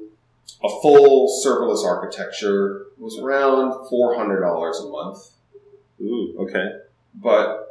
a 0.65 0.69
full 0.81 1.29
serverless 1.45 1.85
architecture 1.85 2.87
was 2.99 3.19
around 3.19 3.89
four 3.89 4.17
hundred 4.17 4.41
dollars 4.41 4.79
a 4.81 4.89
month, 4.89 5.19
Ooh, 6.01 6.37
okay. 6.41 6.67
but 7.15 7.68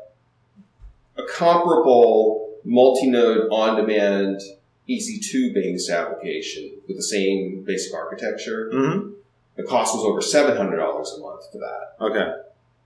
a 1.17 1.23
comparable 1.25 2.59
multi-node 2.63 3.47
on-demand 3.51 4.39
EC2 4.89 5.53
based 5.53 5.89
application 5.89 6.71
with 6.87 6.97
the 6.97 7.03
same 7.03 7.63
basic 7.65 7.93
architecture, 7.93 8.71
Mm-hmm. 8.73 9.09
the 9.55 9.63
cost 9.63 9.93
was 9.95 10.03
over 10.03 10.21
seven 10.21 10.55
hundred 10.55 10.77
dollars 10.77 11.13
a 11.17 11.21
month 11.21 11.43
for 11.51 11.57
that. 11.59 12.05
Okay. 12.05 12.31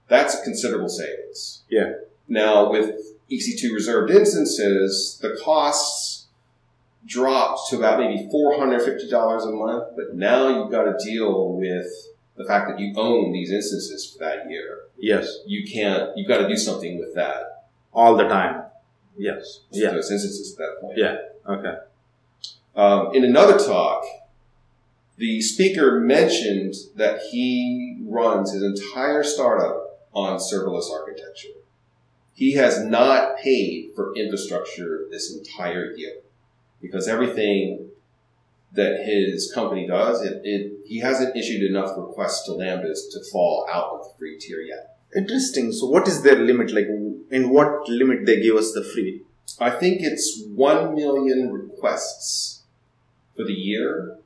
That's 0.07 0.39
a 0.39 0.43
considerable 0.43 0.89
savings. 0.89 1.63
Yeah. 1.69 1.93
Now, 2.27 2.69
with 2.71 2.95
EC2 3.31 3.73
reserved 3.73 4.11
instances, 4.11 5.19
the 5.21 5.39
costs 5.43 6.27
dropped 7.05 7.69
to 7.69 7.77
about 7.77 7.99
maybe 7.99 8.29
$450 8.33 9.43
a 9.47 9.51
month, 9.51 9.83
but 9.95 10.15
now 10.15 10.47
you've 10.49 10.71
got 10.71 10.83
to 10.83 10.95
deal 11.03 11.53
with 11.53 11.87
the 12.35 12.45
fact 12.45 12.69
that 12.69 12.79
you 12.79 12.93
own 12.97 13.31
these 13.31 13.51
instances 13.51 14.11
for 14.11 14.19
that 14.19 14.49
year. 14.49 14.79
Yes. 14.97 15.39
You 15.45 15.65
can't, 15.69 16.15
you've 16.17 16.27
got 16.27 16.39
to 16.39 16.47
do 16.47 16.57
something 16.57 16.99
with 16.99 17.15
that, 17.15 17.50
All 17.93 18.15
the 18.15 18.27
time. 18.27 18.63
Yes. 19.17 19.61
Yeah. 19.71 19.91
those 19.91 20.11
instances 20.11 20.53
at 20.53 20.57
that 20.59 20.81
point. 20.81 20.97
Yeah. 20.97 21.17
Okay. 21.47 21.75
Um, 22.75 23.13
in 23.13 23.23
another 23.23 23.57
talk, 23.57 24.03
the 25.17 25.41
speaker 25.41 25.99
mentioned 25.99 26.73
that 26.95 27.21
he 27.31 28.01
runs 28.03 28.53
his 28.53 28.63
entire 28.63 29.23
startup 29.23 30.01
on 30.13 30.39
serverless 30.39 30.91
architecture. 30.91 31.49
He 32.33 32.53
has 32.53 32.83
not 32.83 33.37
paid 33.37 33.91
for 33.95 34.15
infrastructure 34.15 35.07
this 35.11 35.35
entire 35.35 35.91
year 35.91 36.15
because 36.81 37.07
everything 37.07 37.89
that 38.73 39.05
his 39.05 39.51
company 39.53 39.85
does, 39.85 40.23
it, 40.23 40.41
it 40.43 40.71
he 40.85 40.99
hasn't 40.99 41.35
issued 41.35 41.69
enough 41.69 41.97
requests 41.97 42.45
to 42.45 42.51
Lambdas 42.51 43.11
to 43.11 43.19
fall 43.31 43.67
out 43.71 43.91
of 43.91 44.03
the 44.05 44.13
free 44.17 44.39
tier 44.39 44.61
yet. 44.61 44.97
Interesting. 45.15 45.71
So, 45.71 45.87
what 45.87 46.07
is 46.07 46.23
their 46.23 46.39
limit? 46.39 46.71
Like, 46.73 46.87
in 47.31 47.49
what 47.49 47.87
limit 47.87 48.25
they 48.25 48.41
give 48.41 48.55
us 48.55 48.73
the 48.73 48.83
free? 48.83 49.21
I 49.59 49.69
think 49.69 50.01
it's 50.01 50.43
one 50.53 50.95
million 50.95 51.51
requests 51.51 52.63
for 53.35 53.43
the 53.43 53.53
year. 53.53 54.17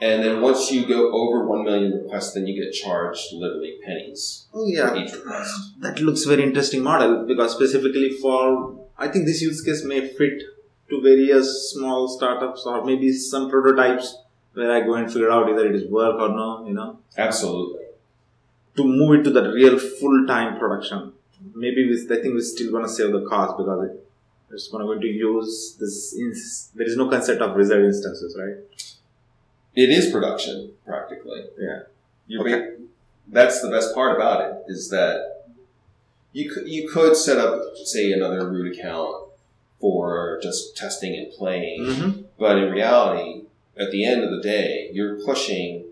And 0.00 0.24
then 0.24 0.40
once 0.40 0.70
you 0.72 0.86
go 0.86 1.12
over 1.12 1.46
one 1.46 1.64
million 1.64 1.92
requests, 1.92 2.34
then 2.34 2.46
you 2.46 2.60
get 2.60 2.72
charged 2.72 3.32
literally 3.32 3.78
pennies 3.84 4.46
Oh 4.52 4.66
for 4.74 4.96
each 4.96 5.12
request. 5.12 5.80
That 5.80 6.00
looks 6.00 6.24
very 6.24 6.42
interesting 6.42 6.82
model 6.82 7.24
because 7.26 7.52
specifically 7.52 8.10
for 8.20 8.78
I 8.98 9.08
think 9.08 9.26
this 9.26 9.40
use 9.42 9.62
case 9.62 9.84
may 9.84 10.08
fit 10.08 10.42
to 10.90 11.00
various 11.00 11.72
small 11.72 12.08
startups 12.08 12.64
or 12.66 12.84
maybe 12.84 13.12
some 13.12 13.48
prototypes 13.48 14.16
where 14.54 14.72
I 14.72 14.80
go 14.80 14.94
and 14.94 15.10
figure 15.10 15.30
out 15.30 15.48
either 15.48 15.66
it 15.68 15.74
is 15.76 15.90
work 15.90 16.20
or 16.20 16.28
no, 16.28 16.66
you 16.66 16.74
know, 16.74 16.98
Absolutely. 17.16 17.84
to 18.76 18.84
move 18.84 19.20
it 19.20 19.22
to 19.24 19.30
the 19.30 19.52
real 19.52 19.78
full 19.78 20.26
time 20.26 20.58
production. 20.58 21.12
Maybe 21.54 21.88
we, 21.88 21.94
I 22.04 22.20
think 22.20 22.34
we're 22.34 22.40
still 22.40 22.72
gonna 22.72 22.88
save 22.88 23.12
the 23.12 23.26
cost 23.26 23.56
because 23.58 23.90
it, 23.90 24.06
it's 24.50 24.68
going 24.68 25.00
to 25.00 25.06
use 25.06 25.76
this. 25.80 26.14
Ins- 26.18 26.70
there 26.74 26.86
is 26.86 26.96
no 26.96 27.08
concept 27.08 27.40
of 27.40 27.56
reserved 27.56 27.86
instances, 27.86 28.36
right? 28.38 28.56
It 29.74 29.88
is 29.90 30.10
production, 30.12 30.72
practically. 30.84 31.44
Yeah. 31.58 31.80
You're 32.26 32.42
Okay. 32.42 32.50
ba- 32.52 32.76
that's 33.28 33.62
the 33.62 33.70
best 33.70 33.94
part 33.94 34.14
about 34.16 34.40
it 34.42 34.54
is 34.68 34.90
that 34.90 35.46
you 36.32 36.50
could, 36.50 36.68
you 36.68 36.88
could 36.88 37.16
set 37.16 37.38
up, 37.38 37.62
say, 37.84 38.12
another 38.12 38.48
root 38.50 38.76
account 38.76 39.16
for 39.80 40.38
just 40.42 40.76
testing 40.76 41.14
and 41.16 41.32
playing. 41.32 41.82
Mm-hmm. 41.82 42.20
But 42.38 42.58
in 42.58 42.70
reality, 42.70 43.44
at 43.76 43.90
the 43.90 44.04
end 44.04 44.22
of 44.22 44.30
the 44.30 44.40
day, 44.42 44.90
you're 44.92 45.22
pushing 45.24 45.86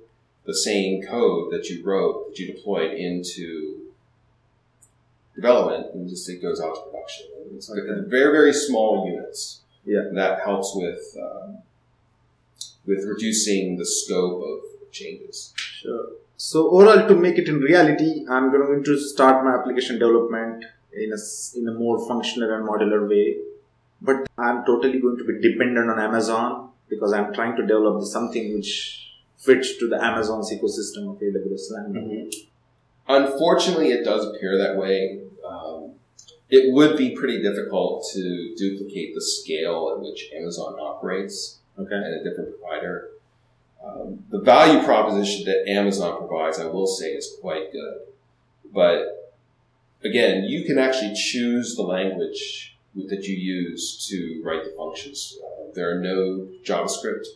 the 0.44 0.54
same 0.54 1.02
code 1.02 1.52
that 1.52 1.68
you 1.70 1.82
wrote, 1.84 2.28
that 2.28 2.38
you 2.38 2.52
deployed 2.52 2.92
into 2.92 3.79
development, 5.40 5.94
and 5.94 6.08
just 6.08 6.28
it 6.28 6.40
goes 6.46 6.60
out 6.60 6.74
to 6.76 6.82
production. 6.90 7.26
It's 7.56 7.70
Okay. 7.70 7.96
very, 8.16 8.30
very 8.38 8.52
small 8.52 8.92
units. 9.12 9.40
Yeah. 9.84 10.00
And 10.08 10.16
that 10.22 10.40
helps 10.46 10.72
with 10.82 11.02
um, 11.26 11.58
with 12.86 13.04
reducing 13.12 13.76
the 13.80 13.86
scope 13.86 14.42
of 14.50 14.58
changes. 14.98 15.52
Sure. 15.56 16.04
So 16.36 16.58
overall, 16.70 17.06
to 17.08 17.14
make 17.14 17.38
it 17.42 17.48
in 17.48 17.58
reality, 17.70 18.10
I'm 18.34 18.50
going 18.50 18.82
to 18.84 18.98
start 18.98 19.44
my 19.44 19.52
application 19.58 19.98
development 19.98 20.64
in 21.04 21.10
a 21.18 21.20
in 21.58 21.68
a 21.72 21.74
more 21.84 21.96
functional 22.08 22.52
and 22.56 22.66
modular 22.70 23.00
way. 23.08 23.26
But 24.08 24.26
I'm 24.38 24.64
totally 24.64 24.98
going 25.00 25.18
to 25.18 25.24
be 25.30 25.34
dependent 25.48 25.90
on 25.94 25.98
Amazon 26.00 26.70
because 26.88 27.12
I'm 27.12 27.32
trying 27.34 27.56
to 27.56 27.66
develop 27.66 28.02
something 28.04 28.54
which 28.54 28.72
fits 29.36 29.76
to 29.80 29.88
the 29.88 29.98
Amazon's 30.10 30.50
ecosystem 30.54 31.10
of 31.10 31.20
AWS 31.26 31.66
Lambda. 31.74 32.30
Unfortunately, 33.08 33.90
it 33.92 34.04
does 34.04 34.24
appear 34.26 34.56
that 34.58 34.76
way. 34.76 35.20
Um, 35.50 35.92
it 36.48 36.72
would 36.72 36.96
be 36.96 37.14
pretty 37.14 37.42
difficult 37.42 38.06
to 38.12 38.54
duplicate 38.56 39.14
the 39.14 39.20
scale 39.20 39.92
at 39.94 40.02
which 40.02 40.30
Amazon 40.34 40.74
operates. 40.80 41.58
Okay. 41.78 41.94
and 41.94 42.04
a 42.04 42.24
different 42.24 42.50
provider. 42.60 43.10
Um, 43.82 44.24
the 44.28 44.40
value 44.40 44.84
proposition 44.84 45.46
that 45.46 45.70
Amazon 45.70 46.18
provides, 46.18 46.58
I 46.58 46.66
will 46.66 46.86
say, 46.86 47.12
is 47.12 47.36
quite 47.40 47.72
good. 47.72 48.00
But 48.72 49.32
again, 50.04 50.44
you 50.44 50.64
can 50.64 50.78
actually 50.78 51.14
choose 51.14 51.76
the 51.76 51.82
language 51.82 52.76
that 52.94 53.24
you 53.24 53.36
use 53.36 54.06
to 54.08 54.42
write 54.44 54.64
the 54.64 54.74
functions. 54.76 55.38
Uh, 55.42 55.72
there 55.74 55.96
are 55.96 56.00
no 56.00 56.48
JavaScript. 56.64 57.26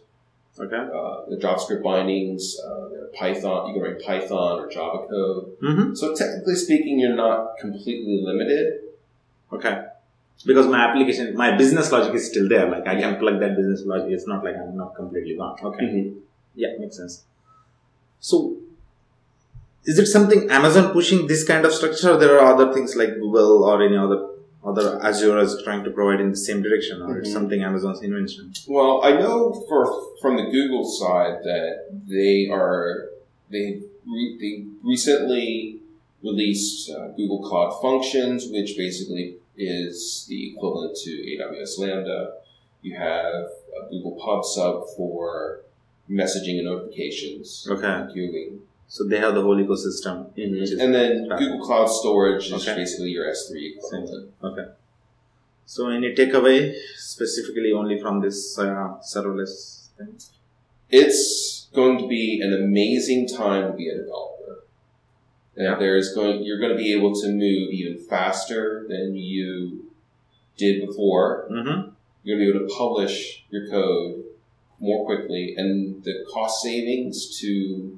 Okay. 0.59 0.77
Uh, 0.77 1.29
the 1.29 1.37
JavaScript 1.37 1.83
bindings, 1.83 2.57
uh, 2.61 2.89
Python. 3.19 3.69
You 3.69 3.75
can 3.75 3.83
write 3.83 4.03
Python 4.05 4.61
or 4.61 4.71
Java 4.71 5.07
code. 5.09 5.59
Mm-hmm. 5.61 5.95
So 5.95 6.15
technically 6.15 6.55
speaking, 6.55 7.01
you're 7.01 7.17
not 7.17 7.59
completely 7.61 8.23
limited. 8.23 8.81
Okay. 9.53 9.83
Because 10.47 10.67
my 10.67 10.89
application, 10.89 11.35
my 11.37 11.57
business 11.57 11.91
logic 11.91 12.15
is 12.15 12.29
still 12.29 12.49
there. 12.49 12.71
Like 12.71 12.87
I 12.87 13.01
can 13.01 13.17
plug 13.19 13.41
that 13.41 13.57
business 13.57 13.83
logic. 13.85 14.11
It's 14.11 14.27
not 14.27 14.45
like 14.45 14.57
I'm 14.57 14.77
not 14.77 14.95
completely 14.95 15.37
gone. 15.37 15.57
Okay. 15.63 16.13
Yeah, 16.55 16.69
makes 16.79 16.97
sense. 16.97 17.25
So, 18.21 18.57
is 19.85 19.99
it 19.99 20.07
something 20.07 20.51
Amazon 20.51 20.93
pushing 20.93 21.27
this 21.27 21.45
kind 21.45 21.65
of 21.65 21.73
structure, 21.73 22.13
or 22.13 22.17
there 22.17 22.41
are 22.41 22.55
other 22.55 22.73
things 22.73 22.97
like 22.97 23.15
Google 23.15 23.65
or 23.65 23.83
any 23.83 23.97
other 23.97 24.34
other 24.65 24.99
Azure 25.03 25.39
is 25.41 25.61
trying 25.65 25.85
to 25.85 25.91
provide 25.91 26.21
in 26.21 26.31
the 26.31 26.37
same 26.37 26.63
direction, 26.63 27.03
or 27.03 27.19
it's 27.19 27.29
Mhm. 27.29 27.33
something 27.33 27.63
Amazon's 27.63 28.03
invention? 28.03 28.53
Well, 28.67 29.01
I 29.05 29.13
know 29.21 29.53
for 29.69 29.81
from 30.21 30.37
the 30.37 30.45
Google 30.51 30.85
side 30.85 31.43
that 31.45 31.73
they 32.09 32.49
are 32.51 33.11
they 33.51 33.83
re, 34.07 34.37
they 34.41 34.65
recently 34.83 35.81
released 36.23 36.91
uh, 36.91 37.09
Google 37.09 37.41
Cloud 37.49 37.73
Functions, 37.83 38.49
which 38.51 38.77
basically 38.77 39.37
is 39.57 40.25
the 40.29 40.53
equivalent 40.53 40.97
to 41.05 41.11
AWS 41.11 41.79
Lambda. 41.79 42.33
You 42.83 42.97
have 42.97 43.35
a 43.81 43.91
Google 43.91 44.13
Pub 44.13 44.45
Sub 44.45 44.85
for 44.97 45.61
messaging 46.11 46.57
and 46.59 46.65
notifications, 46.67 47.67
Okay, 47.71 47.85
queuing, 48.15 48.59
so 48.89 49.05
they 49.05 49.19
have 49.19 49.35
the 49.35 49.43
whole 49.43 49.57
ecosystem. 49.57 50.33
which 50.37 50.71
is- 50.71 50.79
and 50.79 50.95
then. 50.95 51.29
Google 51.39 51.61
Cloud 51.61 51.87
Storage 51.87 52.47
is 52.47 52.53
Okay. 52.69 52.75
basically 52.77 53.11
your 53.11 53.27
S3 53.27 53.75
equivalent. 53.77 54.31
Okay. 54.43 54.67
So, 55.67 55.89
any 55.89 56.15
takeaway 56.15 56.75
specifically 56.97 57.73
only 57.73 57.99
from 57.99 58.21
this 58.21 58.59
uh, 58.59 58.99
serverless 59.03 59.89
thing? 59.97 60.15
it's 60.91 61.67
going 61.75 61.99
to 61.99 62.07
be 62.07 62.41
an 62.41 62.53
amazing 62.53 63.27
time 63.27 63.73
to 63.73 63.77
be 63.77 63.89
a 63.89 63.97
developer. 63.97 64.63
And 65.57 65.65
Yeah. 65.65 65.79
there's 65.79 66.15
going 66.15 66.45
you're 66.45 66.59
going 66.59 66.71
to 66.71 66.77
be 66.77 66.93
able 66.93 67.15
to 67.23 67.29
move 67.29 67.73
even 67.73 67.99
faster 67.99 68.87
than 68.89 69.17
you 69.17 69.91
did 70.57 70.87
before. 70.87 71.49
Mm-hmm. 71.51 71.91
You're 72.23 72.37
going 72.39 72.47
to 72.49 72.53
be 72.53 72.57
able 72.59 72.69
to 72.69 72.75
publish 72.75 73.45
your 73.51 73.67
code 73.69 74.25
more 74.79 75.05
quickly, 75.07 75.55
and 75.57 76.03
the 76.05 76.25
cost 76.33 76.63
savings 76.63 77.39
to 77.41 77.94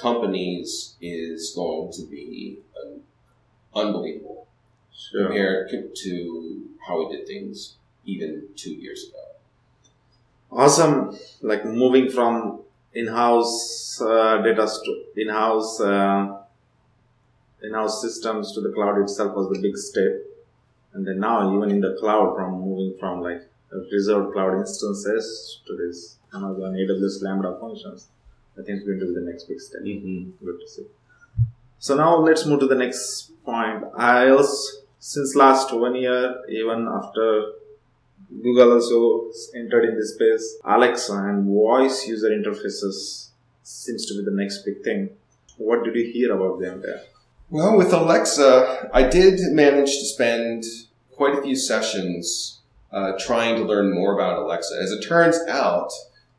companies 0.00 0.96
is 1.00 1.52
going 1.54 1.92
to 1.92 2.02
be 2.06 2.58
um, 2.82 3.00
unbelievable 3.74 4.46
Sure. 4.94 5.26
compared 5.26 5.70
to 6.04 6.68
how 6.86 6.98
we 7.08 7.16
did 7.16 7.26
things 7.26 7.76
even 8.04 8.48
two 8.56 8.72
years 8.72 9.08
ago. 9.08 9.18
awesome 10.50 11.16
like 11.40 11.64
moving 11.64 12.10
from 12.10 12.60
in-house 12.94 14.00
uh, 14.02 14.36
data 14.42 14.68
st- 14.68 15.06
in-house 15.16 15.80
uh, 15.80 16.38
in-house 17.62 18.02
systems 18.02 18.52
to 18.52 18.60
the 18.60 18.70
cloud 18.72 19.00
itself 19.00 19.34
was 19.36 19.48
the 19.52 19.60
big 19.60 19.76
step 19.76 20.12
And 20.94 21.06
then 21.08 21.18
now, 21.20 21.36
even 21.56 21.70
in 21.74 21.80
the 21.80 21.96
cloud, 22.00 22.26
from 22.36 22.50
moving 22.64 22.90
from 23.00 23.14
like 23.28 23.42
reserved 23.92 24.28
cloud 24.34 24.54
instances 24.62 25.24
to 25.66 25.72
this 25.82 25.98
Amazon 26.38 26.72
AWS 26.80 27.16
Lambda 27.26 27.50
functions, 27.62 28.08
I 28.58 28.62
think 28.62 28.78
it's 28.78 28.86
going 28.86 29.00
to 29.00 29.06
be 29.06 29.14
the 29.14 29.26
next 29.30 29.44
big 29.44 29.60
step. 29.60 29.82
Mm-hmm. 29.82 30.44
Good 30.44 30.60
to 30.60 30.68
see. 30.68 30.86
So 31.78 31.96
now 31.96 32.16
let's 32.16 32.46
move 32.46 32.60
to 32.60 32.66
the 32.66 32.74
next 32.74 33.32
point. 33.44 33.84
iOS 33.94 34.52
since 34.98 35.34
last 35.34 35.72
one 35.72 35.96
year, 35.96 36.42
even 36.48 36.86
after 36.88 37.52
Google 38.40 38.74
also 38.74 39.30
entered 39.54 39.88
in 39.88 39.96
this 39.96 40.14
space, 40.14 40.58
Alexa 40.64 41.12
and 41.12 41.44
voice 41.44 42.06
user 42.06 42.30
interfaces 42.30 43.30
seems 43.64 44.06
to 44.06 44.14
be 44.14 44.24
the 44.24 44.36
next 44.36 44.64
big 44.64 44.82
thing. 44.84 45.10
What 45.56 45.84
did 45.84 45.96
you 45.96 46.12
hear 46.12 46.32
about 46.34 46.60
them 46.60 46.82
there? 46.82 47.02
Well, 47.50 47.76
with 47.76 47.92
Alexa, 47.92 48.90
I 48.94 49.02
did 49.08 49.40
manage 49.52 49.90
to 49.98 50.04
spend 50.06 50.64
quite 51.10 51.36
a 51.36 51.42
few 51.42 51.56
sessions 51.56 52.60
uh, 52.92 53.12
trying 53.18 53.56
to 53.56 53.62
learn 53.62 53.92
more 53.92 54.14
about 54.14 54.38
Alexa. 54.38 54.74
As 54.82 54.92
it 54.92 55.02
turns 55.02 55.38
out, 55.48 55.90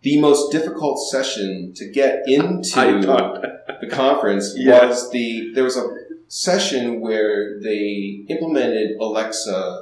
the 0.03 0.19
most 0.21 0.51
difficult 0.51 0.99
session 1.09 1.73
to 1.75 1.89
get 1.89 2.23
into 2.27 3.01
the 3.81 3.87
conference 3.91 4.53
Yeah. 4.57 4.85
was 4.85 5.09
the 5.11 5.51
there 5.55 5.63
was 5.63 5.75
a 5.77 5.87
session 6.27 6.99
where 7.01 7.59
they 7.59 8.23
implemented 8.29 8.97
Alexa 8.99 9.81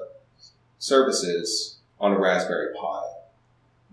services 0.80 1.78
on 2.00 2.14
a 2.14 2.20
Raspberry 2.20 2.74
Pi. 2.80 3.02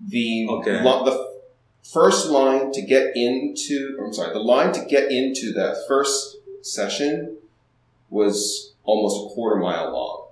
The 0.07 0.47
Okay. 0.49 0.83
lo- 0.83 1.05
the 1.05 1.39
first 1.83 2.29
line 2.29 2.73
to 2.73 2.83
get 2.83 3.13
into 3.17 3.99
I'm 4.03 4.13
sorry, 4.13 4.33
the 4.33 4.41
line 4.41 4.73
to 4.73 4.85
get 4.85 5.11
into 5.11 5.53
that 5.55 5.85
first 5.89 6.37
session 6.63 7.37
was 8.11 8.73
almost 8.85 9.17
a 9.31 9.35
quarter 9.35 9.57
mile 9.61 9.93
long. 9.93 10.29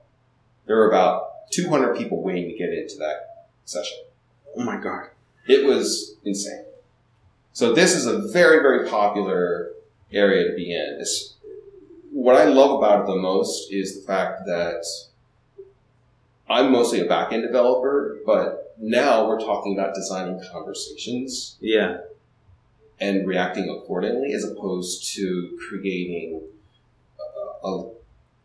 There 0.67 0.77
were 0.77 0.89
about 0.89 1.51
200 1.53 1.97
people 1.97 2.23
waiting 2.23 2.51
to 2.51 2.57
get 2.57 2.71
into 2.71 2.97
that 2.99 3.47
session. 3.65 3.99
Oh 4.57 4.65
my 4.65 4.79
god. 4.81 5.09
It 5.49 5.65
was 5.65 6.17
insane. 6.25 6.65
So 7.53 7.73
this 7.73 7.95
is 7.95 8.07
a 8.07 8.29
very, 8.29 8.61
very 8.61 8.89
popular 8.89 9.71
area 10.13 10.49
to 10.49 10.55
be 10.55 10.73
in. 10.75 10.99
It's, 11.01 11.35
what 12.11 12.37
I 12.37 12.45
love 12.45 12.79
about 12.79 13.03
it 13.03 13.07
the 13.07 13.17
most 13.17 13.73
is 13.73 14.01
the 14.01 14.07
fact 14.07 14.43
that 14.47 14.85
I'm 16.49 16.71
mostly 16.73 17.01
a 17.01 17.07
back-end 17.07 17.43
developer, 17.43 18.19
but 18.25 18.75
now 18.79 19.27
we're 19.27 19.41
talking 19.41 19.75
about 19.77 19.95
designing 19.95 20.41
conversations 20.53 21.57
Yeah. 21.61 21.99
and 23.01 23.27
reacting 23.27 23.69
accordingly 23.69 24.33
as 24.33 24.45
opposed 24.45 25.15
to 25.15 25.59
creating 25.69 26.43
a, 27.65 27.67
a 27.69 27.91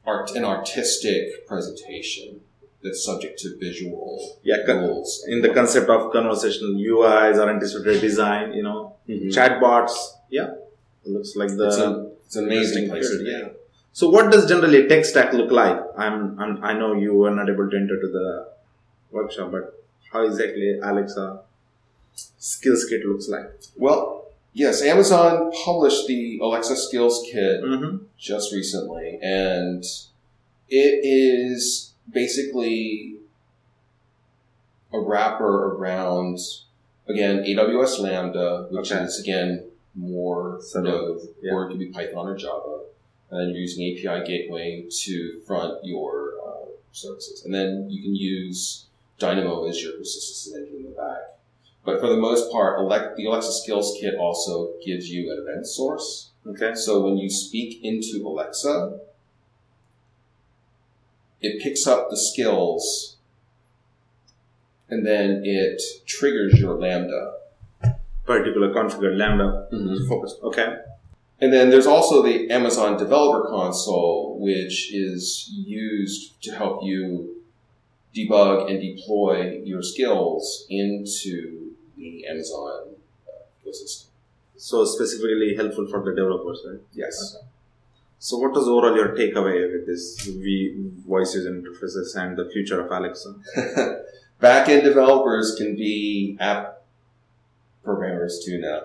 art, 0.05 0.31
an 0.31 0.45
artistic 0.45 1.45
presentation 1.47 2.41
that's 2.83 3.03
subject 3.05 3.39
to 3.39 3.57
visual 3.59 4.37
Yeah. 4.43 4.57
con- 4.65 4.83
rules. 4.85 5.23
In 5.27 5.41
the 5.41 5.49
concept 5.49 5.89
of 5.89 6.11
conversational 6.11 6.73
UIs 6.93 7.37
or 7.37 7.49
anticipated 7.49 8.01
design, 8.01 8.53
you 8.53 8.63
know, 8.63 8.95
Mhm. 9.07 9.31
chatbots. 9.35 9.93
Yeah. 10.29 10.49
It 11.05 11.09
looks 11.15 11.35
like 11.35 11.49
the 11.49 11.67
it's, 11.67 11.77
a, 11.77 12.07
it's 12.25 12.35
an 12.35 12.45
amazing 12.45 12.89
place 12.89 13.09
to 13.09 13.23
be. 13.23 13.33
So, 13.93 14.09
what 14.09 14.31
does 14.31 14.45
generally 14.47 14.85
a 14.85 14.87
tech 14.87 15.03
stack 15.05 15.33
look 15.33 15.51
like? 15.51 15.77
I'm, 15.97 16.39
I'm, 16.39 16.63
I 16.63 16.73
know 16.79 16.93
you 16.93 17.13
were 17.13 17.31
not 17.39 17.49
able 17.49 17.69
to 17.69 17.75
enter 17.75 17.99
to 17.99 18.07
the 18.07 18.47
workshop, 19.11 19.51
but 19.51 19.83
how 20.11 20.25
exactly 20.25 20.79
Alexa 20.81 21.41
skills 22.37 22.85
kit 22.85 23.05
looks 23.05 23.27
like? 23.27 23.47
Well, 23.75 24.27
yes, 24.53 24.81
Amazon 24.81 25.51
published 25.65 26.07
the 26.07 26.39
Alexa 26.41 26.75
Skills 26.77 27.25
Kit 27.31 27.61
Mm-hmm. 27.63 27.97
just 28.17 28.53
recently, 28.53 29.19
and 29.21 29.83
it 30.69 30.99
is 31.03 31.90
basically 32.09 33.15
a 34.93 34.99
wrapper 34.99 35.73
around 35.75 36.39
again 37.07 37.43
AWS 37.43 37.99
Lambda, 37.99 38.67
which 38.71 38.91
Okay. 38.91 39.03
is 39.03 39.19
again 39.19 39.65
more 39.95 40.57
of, 40.57 40.83
Node, 40.83 41.19
yeah. 41.41 41.51
or 41.53 41.65
it 41.65 41.69
could 41.69 41.79
be 41.79 41.87
Python 41.87 42.27
or 42.27 42.37
Java, 42.37 42.81
and 43.29 43.39
then 43.39 43.49
you're 43.49 43.59
using 43.59 43.83
API 43.91 44.25
Gateway 44.25 44.85
to 44.89 45.41
front 45.45 45.83
your 45.83 46.33
uh, 46.45 46.65
services, 46.91 47.43
and 47.45 47.53
then 47.53 47.87
you 47.89 48.01
can 48.01 48.15
use 48.15 48.85
Dynamo 49.19 49.67
as 49.67 49.81
your 49.81 49.93
persistence 49.93 50.55
engine 50.55 50.77
in 50.77 50.83
the 50.85 50.89
back. 50.91 51.17
But 51.83 51.99
for 51.99 52.07
the 52.07 52.17
most 52.17 52.51
part, 52.51 52.79
elect, 52.79 53.17
the 53.17 53.25
Alexa 53.25 53.51
Skills 53.51 53.97
Kit 53.99 54.15
also 54.15 54.73
gives 54.85 55.09
you 55.09 55.31
an 55.31 55.45
event 55.47 55.65
source. 55.67 56.29
Okay. 56.45 56.73
So 56.75 57.01
when 57.03 57.17
you 57.17 57.29
speak 57.29 57.83
into 57.83 58.23
Alexa, 58.25 58.99
it 61.41 61.61
picks 61.61 61.87
up 61.87 62.09
the 62.09 62.17
skills 62.17 63.17
and 64.89 65.05
then 65.05 65.41
it 65.43 65.81
triggers 66.05 66.59
your 66.59 66.79
Lambda. 66.79 67.33
Particular 68.25 68.73
configured 68.73 69.17
Lambda 69.17 69.67
focused. 70.07 70.37
Okay. 70.43 70.77
And 71.39 71.51
then 71.51 71.71
there's 71.71 71.87
also 71.87 72.21
the 72.21 72.51
Amazon 72.51 72.97
Developer 72.97 73.49
Console, 73.49 74.37
which 74.39 74.93
is 74.93 75.49
used 75.51 76.41
to 76.43 76.51
help 76.51 76.83
you 76.83 77.41
debug 78.15 78.69
and 78.69 78.79
deploy 78.79 79.61
your 79.63 79.81
skills 79.81 80.65
into 80.69 81.71
the 81.97 82.27
Amazon 82.27 82.95
uh, 83.27 83.31
ecosystem. 83.65 84.05
So, 84.57 84.85
specifically 84.85 85.55
helpful 85.55 85.87
for 85.87 86.03
the 86.03 86.11
developers, 86.11 86.61
right? 86.69 86.81
Yes. 86.93 87.37
So, 88.23 88.37
what 88.37 88.51
was 88.51 88.67
overall 88.67 88.95
your 88.95 89.15
takeaway 89.15 89.57
with 89.73 89.87
this 89.87 90.21
v- 90.27 90.75
voice 91.07 91.33
user 91.33 91.49
interfaces 91.51 92.15
and 92.15 92.37
the 92.37 92.47
future 92.53 92.79
of 92.79 92.91
Alexa? 92.91 93.33
Back-end 94.39 94.83
developers 94.83 95.55
can 95.57 95.75
be 95.75 96.37
app 96.39 96.83
programmers 97.83 98.43
too 98.45 98.59
now. 98.61 98.81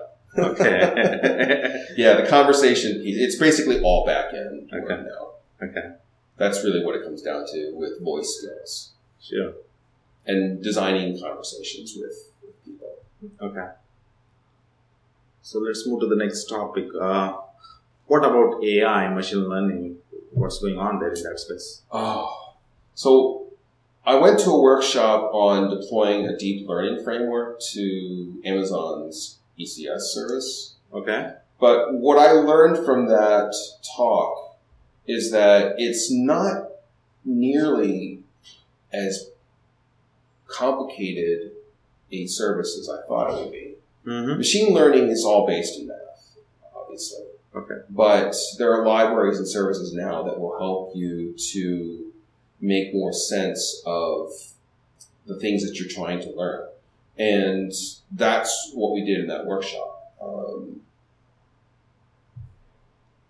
Okay. 0.49 0.79
Yeah, 1.97 2.13
the 2.19 2.27
conversation 2.27 3.01
piece, 3.03 3.17
it's 3.25 3.35
basically 3.37 3.79
all 3.81 4.05
back-end 4.07 4.71
Okay. 4.73 4.93
right 4.93 5.03
now. 5.05 5.23
okay. 5.61 5.87
That's 6.37 6.63
really 6.63 6.83
what 6.83 6.95
it 6.95 7.03
comes 7.03 7.21
down 7.21 7.45
to 7.51 7.71
with 7.75 8.01
voice 8.03 8.37
skills 8.39 8.93
Sure. 9.21 9.53
and 10.25 10.63
designing 10.63 11.19
conversations 11.19 11.93
with, 11.95 12.31
with 12.43 12.65
people. 12.65 12.95
Okay. 13.41 13.67
So 15.43 15.59
let's 15.59 15.85
move 15.87 15.99
to 16.01 16.07
the 16.07 16.15
next 16.15 16.45
topic. 16.45 16.85
Uh, 16.99 17.33
what 18.07 18.25
about 18.25 18.63
AI, 18.63 19.13
machine 19.13 19.47
learning? 19.47 19.97
What's 20.31 20.59
going 20.59 20.77
on 20.77 20.99
there 20.99 21.13
in 21.13 21.23
that 21.23 21.39
space? 21.39 21.81
Oh, 21.91 22.55
so 22.95 23.47
I 24.05 24.15
went 24.15 24.39
to 24.39 24.51
a 24.51 24.61
workshop 24.61 25.31
on 25.33 25.69
deploying 25.69 26.25
a 26.25 26.37
deep 26.37 26.67
learning 26.67 27.03
framework 27.03 27.59
to 27.73 28.41
Amazon's 28.45 29.39
ECS 29.59 29.99
service. 30.13 30.75
Okay. 30.93 31.33
But 31.59 31.93
what 31.93 32.17
I 32.17 32.31
learned 32.31 32.85
from 32.85 33.07
that 33.07 33.53
talk 33.95 34.57
is 35.07 35.31
that 35.31 35.75
it's 35.77 36.11
not 36.11 36.69
nearly 37.25 38.21
as 38.93 39.29
complicated 40.47 41.51
a 42.11 42.27
service 42.27 42.77
as 42.79 42.89
I 42.89 43.05
thought 43.07 43.31
it 43.31 43.43
would 43.43 43.51
be. 43.51 43.75
Mm-hmm. 44.05 44.37
Machine 44.37 44.73
learning 44.73 45.09
is 45.09 45.25
all 45.25 45.45
based 45.45 45.79
in 45.79 45.87
math, 45.87 46.37
obviously. 46.73 47.25
Okay. 47.55 47.75
But 47.89 48.35
there 48.57 48.73
are 48.73 48.85
libraries 48.85 49.37
and 49.39 49.47
services 49.47 49.93
now 49.93 50.23
that 50.23 50.39
will 50.39 50.57
help 50.57 50.95
you 50.95 51.33
to 51.53 52.11
make 52.61 52.93
more 52.93 53.13
sense 53.13 53.81
of 53.85 54.29
the 55.25 55.39
things 55.39 55.63
that 55.67 55.79
you're 55.79 55.89
trying 55.89 56.19
to 56.21 56.29
learn. 56.35 56.67
And 57.17 57.71
that's 58.11 58.71
what 58.73 58.93
we 58.93 59.03
did 59.03 59.19
in 59.19 59.27
that 59.27 59.45
workshop. 59.45 60.13
Um, 60.21 60.81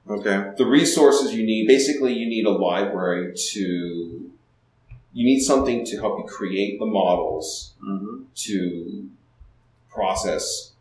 Okay. 0.10 0.52
the 0.58 0.66
resources 0.66 1.34
you 1.34 1.46
need 1.46 1.68
basically 1.68 2.14
you 2.14 2.30
need 2.30 2.46
a 2.46 2.50
library 2.50 3.34
to 3.36 4.32
you 5.14 5.26
need 5.26 5.42
something 5.42 5.84
to 5.86 5.98
help 5.98 6.20
you 6.20 6.26
create 6.26 6.80
the 6.80 6.86
models 6.86 7.74
Mm-hmm. 7.86 8.24
to 8.36 9.10
process 9.90 10.72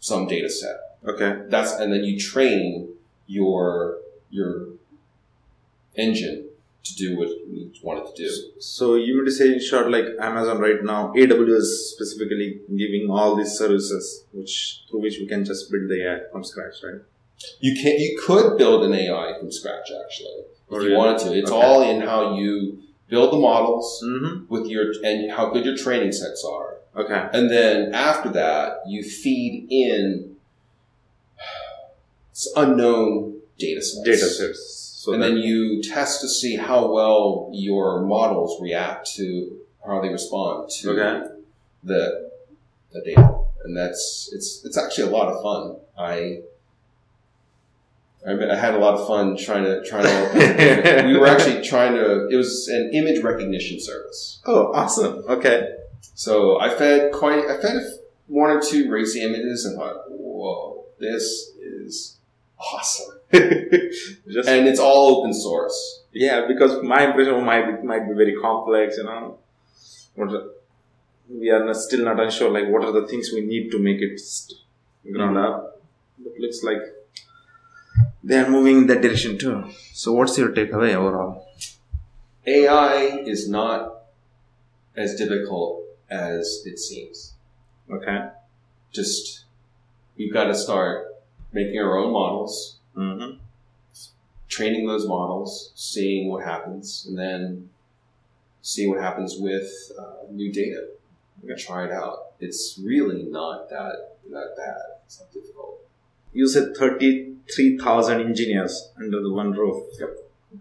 some 0.00 0.26
data 0.26 0.50
set 0.50 0.93
Okay. 1.06 1.42
that's 1.48 1.72
and 1.72 1.92
then 1.92 2.02
you 2.04 2.18
train 2.18 2.88
your 3.26 3.98
your 4.30 4.68
engine 5.96 6.48
to 6.82 6.94
do 6.96 7.16
what 7.18 7.28
you 7.28 7.70
want 7.82 8.00
it 8.00 8.14
to 8.14 8.22
do 8.22 8.60
So 8.60 8.94
you 8.96 9.16
would 9.16 9.32
say 9.32 9.54
in 9.54 9.60
short, 9.60 9.90
like 9.90 10.04
Amazon 10.20 10.58
right 10.58 10.82
now, 10.82 11.12
AWS 11.16 11.62
specifically 11.94 12.60
giving 12.76 13.08
all 13.10 13.36
these 13.36 13.52
services, 13.52 14.24
which 14.32 14.82
through 14.90 15.00
which 15.00 15.16
we 15.18 15.26
can 15.26 15.44
just 15.44 15.70
build 15.70 15.88
the 15.88 16.04
AI 16.06 16.20
from 16.30 16.44
scratch, 16.44 16.74
right? 16.82 17.00
you 17.60 17.74
can 17.82 17.98
you 17.98 18.18
could 18.24 18.56
build 18.56 18.84
an 18.84 18.94
ai 18.94 19.34
from 19.38 19.50
scratch 19.52 19.88
actually 20.04 20.38
if 20.44 20.46
Oh, 20.70 20.76
you 20.76 20.84
really? 20.84 20.94
wanted 20.96 21.18
to 21.24 21.36
it's 21.38 21.50
Okay. 21.50 21.60
all 21.66 21.82
in 21.90 22.00
how 22.00 22.36
you 22.36 22.78
build 23.08 23.32
the 23.34 23.38
models 23.38 23.86
Mm-hmm. 24.02 24.46
with 24.52 24.66
your 24.66 24.84
and 25.04 25.30
how 25.32 25.50
good 25.50 25.64
your 25.66 25.76
training 25.76 26.12
sets 26.12 26.42
are 26.54 26.70
Okay. 26.96 27.28
And 27.32 27.50
then 27.50 27.92
after 27.92 28.28
that, 28.30 28.82
you 28.86 29.02
feed 29.02 29.66
in 29.68 30.33
unknown 32.56 33.40
data 33.58 33.82
sets. 33.82 34.02
Data 34.04 34.26
sets. 34.26 34.80
So 35.04 35.12
and 35.12 35.22
then 35.22 35.36
you 35.36 35.82
test 35.82 36.20
to 36.22 36.28
see 36.28 36.56
how 36.56 36.90
well 36.92 37.50
your 37.52 38.02
models 38.06 38.60
react 38.62 39.12
to 39.16 39.58
how 39.86 40.00
they 40.00 40.08
respond 40.08 40.70
to 40.78 40.90
Okay. 40.92 41.26
the 41.82 42.30
the 42.92 43.00
data, 43.02 43.38
and 43.64 43.76
that's 43.76 44.30
it's 44.32 44.62
it's 44.64 44.78
actually 44.78 45.08
a 45.08 45.10
lot 45.10 45.28
of 45.28 45.42
fun. 45.42 45.76
I 45.98 46.40
I, 48.26 48.32
mean, 48.32 48.50
I 48.50 48.56
had 48.56 48.72
a 48.74 48.78
lot 48.78 48.94
of 48.94 49.06
fun 49.06 49.36
trying 49.36 49.64
to 49.64 49.84
trying 49.84 50.04
to. 50.04 51.02
we 51.06 51.18
were 51.18 51.26
actually 51.26 51.62
trying 51.62 51.92
to. 51.94 52.26
It 52.28 52.36
was 52.36 52.68
an 52.68 52.90
image 52.94 53.22
recognition 53.22 53.78
service. 53.78 54.40
oh, 54.46 54.72
awesome. 54.72 55.22
Okay. 55.28 55.68
So 56.14 56.58
I 56.58 56.70
fed 56.70 57.12
quite. 57.12 57.44
I 57.44 57.60
fed 57.60 57.82
one 58.28 58.48
or 58.50 58.62
two 58.62 58.90
racy 58.90 59.22
images 59.22 59.66
and 59.66 59.76
thought, 59.76 60.04
"Whoa, 60.08 60.86
this 60.98 61.50
is 61.60 62.16
awesome!" 62.58 63.18
Just 63.32 64.48
And 64.48 64.66
it's 64.68 64.80
all 64.80 65.16
open 65.18 65.32
source. 65.34 66.02
yeah, 66.12 66.46
because 66.46 66.82
my 66.82 67.04
impression 67.06 67.44
might 67.44 67.82
might 67.84 68.08
be 68.08 68.14
very 68.14 68.36
complex. 68.40 68.96
You 68.98 69.04
know, 69.04 69.38
what 70.14 70.30
we 71.28 71.50
are 71.50 71.74
still 71.74 72.04
not 72.04 72.20
unsure. 72.20 72.50
Like, 72.50 72.68
what 72.68 72.84
are 72.84 72.92
the 72.92 73.06
things 73.06 73.30
we 73.32 73.40
need 73.40 73.70
to 73.70 73.78
make 73.78 74.00
it 74.00 74.18
st- 74.20 74.60
ground 75.12 75.38
up? 75.38 75.80
But 76.18 76.34
looks 76.38 76.62
like 76.62 76.78
they 78.22 78.38
are 78.38 78.48
moving 78.48 78.78
in 78.78 78.86
that 78.88 79.02
direction 79.02 79.38
too. 79.38 79.70
So, 79.92 80.12
what's 80.12 80.36
your 80.38 80.50
takeaway 80.50 80.94
overall? 80.94 81.48
AI 82.46 83.22
is 83.34 83.48
not 83.48 84.02
as 84.96 85.16
difficult 85.16 85.82
as 86.10 86.62
it 86.66 86.78
seems. 86.78 87.32
Okay. 87.90 88.28
Just 88.92 89.44
we've 90.16 90.32
got 90.32 90.44
to 90.44 90.54
start 90.54 91.13
making 91.54 91.78
our 91.78 91.96
own 91.96 92.12
models, 92.12 92.78
Mm-hmm. 92.96 93.38
training 94.48 94.86
those 94.86 95.06
models, 95.08 95.72
seeing 95.74 96.28
what 96.30 96.44
happens, 96.44 97.06
and 97.08 97.18
then 97.18 97.70
seeing 98.62 98.88
what 98.90 99.00
happens 99.00 99.36
with 99.38 99.68
uh, 99.98 100.30
new 100.30 100.52
data. 100.52 100.82
We're 101.42 101.48
gonna 101.48 101.60
try 101.60 101.84
it 101.86 101.90
out. 101.92 102.18
It's 102.38 102.78
really 102.90 103.24
not 103.24 103.68
that 103.70 103.94
that 104.30 104.48
bad. 104.56 104.82
It's 105.06 105.18
not 105.20 105.32
difficult. 105.32 105.80
You 106.32 106.46
said 106.46 106.76
thirty-three 106.76 107.78
thousand 107.78 108.20
engineers 108.20 108.90
under 108.96 109.20
the 109.20 109.32
one 109.32 109.50
roof. 109.52 109.82
Yep. 109.98 110.10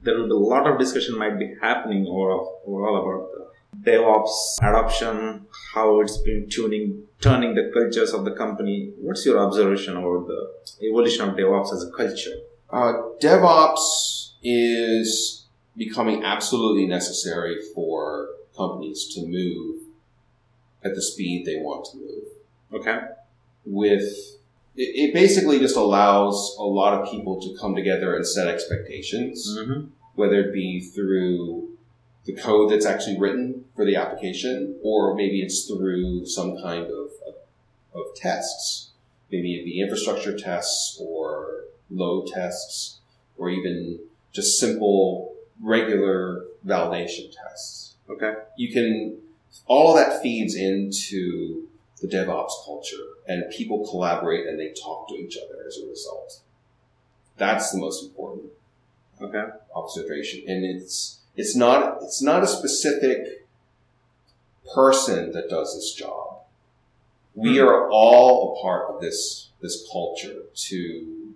There 0.02 0.18
will 0.18 0.26
be 0.26 0.32
a 0.32 0.36
lot 0.56 0.66
of 0.68 0.80
discussion 0.80 1.18
might 1.18 1.38
be 1.38 1.54
happening 1.62 2.08
overall, 2.08 2.62
overall 2.66 2.98
about 3.04 3.32
the 3.32 3.43
DevOps 3.82 4.58
adoption, 4.62 5.46
how 5.74 6.00
it's 6.02 6.18
been 6.18 6.48
tuning, 6.50 7.04
turning 7.22 7.56
the 7.56 7.72
cultures 7.74 8.14
of 8.14 8.26
the 8.26 8.32
company. 8.32 8.92
What's 9.00 9.26
your 9.26 9.40
observation 9.40 9.98
about 9.98 10.28
the 10.28 10.88
evolution 10.88 11.30
of 11.30 11.36
DevOps 11.36 11.74
as 11.74 11.84
a 11.84 11.92
culture? 11.92 12.36
Uh, 12.70 12.94
DevOps 13.22 14.34
is 14.44 15.46
becoming 15.76 16.24
absolutely 16.24 16.86
necessary 16.86 17.58
for 17.74 18.30
companies 18.56 19.12
to 19.16 19.26
move 19.26 19.82
at 20.84 20.96
the 20.96 21.02
speed 21.02 21.46
they 21.46 21.56
want 21.58 21.86
to 21.86 21.98
move. 21.98 22.82
Okay. 22.82 23.00
With 23.66 24.04
it, 24.76 25.10
it 25.10 25.14
basically 25.14 25.60
just 25.60 25.76
allows 25.76 26.56
a 26.60 26.64
lot 26.64 26.94
of 27.00 27.10
people 27.10 27.40
to 27.42 27.58
come 27.60 27.76
together 27.76 28.16
and 28.16 28.26
set 28.28 28.48
expectations, 28.48 29.56
Mm-hmm. 29.58 29.88
whether 30.16 30.40
it 30.42 30.54
be 30.54 30.82
through 30.82 31.73
the 32.26 32.34
code 32.34 32.72
that's 32.72 32.86
actually 32.86 33.20
written 33.20 33.66
for 33.76 33.86
the 33.86 33.96
application, 33.96 34.78
or 34.82 35.16
maybe 35.16 35.42
it's 35.42 35.66
through 35.66 36.26
some 36.26 36.56
kind 36.62 36.86
of, 36.86 37.12
of, 37.28 37.36
of 37.94 38.16
tests. 38.16 38.92
Maybe 39.32 39.56
it 39.56 39.66
be 39.66 39.82
infrastructure 39.82 40.38
tests 40.38 40.98
or 41.02 41.66
load 41.90 42.28
tests, 42.28 43.00
or 43.38 43.50
even 43.50 44.00
just 44.32 44.60
simple 44.60 45.34
regular 45.62 46.46
validation 46.66 47.32
tests. 47.44 47.96
Okay. 48.10 48.34
You 48.58 48.72
can, 48.72 49.18
all 49.66 49.98
of 49.98 50.06
that 50.06 50.22
feeds 50.22 50.56
into 50.56 51.68
the 52.02 52.08
DevOps 52.08 52.52
culture, 52.66 52.98
and 53.28 53.44
people 53.52 53.88
collaborate 53.88 54.46
and 54.46 54.60
they 54.60 54.74
talk 54.74 55.08
to 55.10 55.16
each 55.16 55.38
other 55.38 55.64
as 55.68 55.78
a 55.78 55.88
result. 55.88 56.40
That's 57.38 57.72
the 57.72 57.80
most 57.80 58.04
important 58.04 58.52
Okay. 59.22 59.46
observation, 59.76 60.44
and 60.48 60.66
it's 60.66 61.20
it's 61.36 61.56
not 61.56 61.98
it's 62.02 62.22
not 62.22 62.44
a 62.44 62.48
specific 62.48 63.46
person 64.74 65.32
that 65.32 65.50
does 65.50 65.76
this 65.76 65.94
job. 65.94 66.42
We 67.36 67.58
Hmm. 67.58 67.66
are 67.68 67.90
all 67.90 68.56
a 68.58 68.62
part 68.62 68.90
of 68.90 69.02
this 69.02 69.50
this 69.62 69.88
culture 69.92 70.44
to 70.54 71.34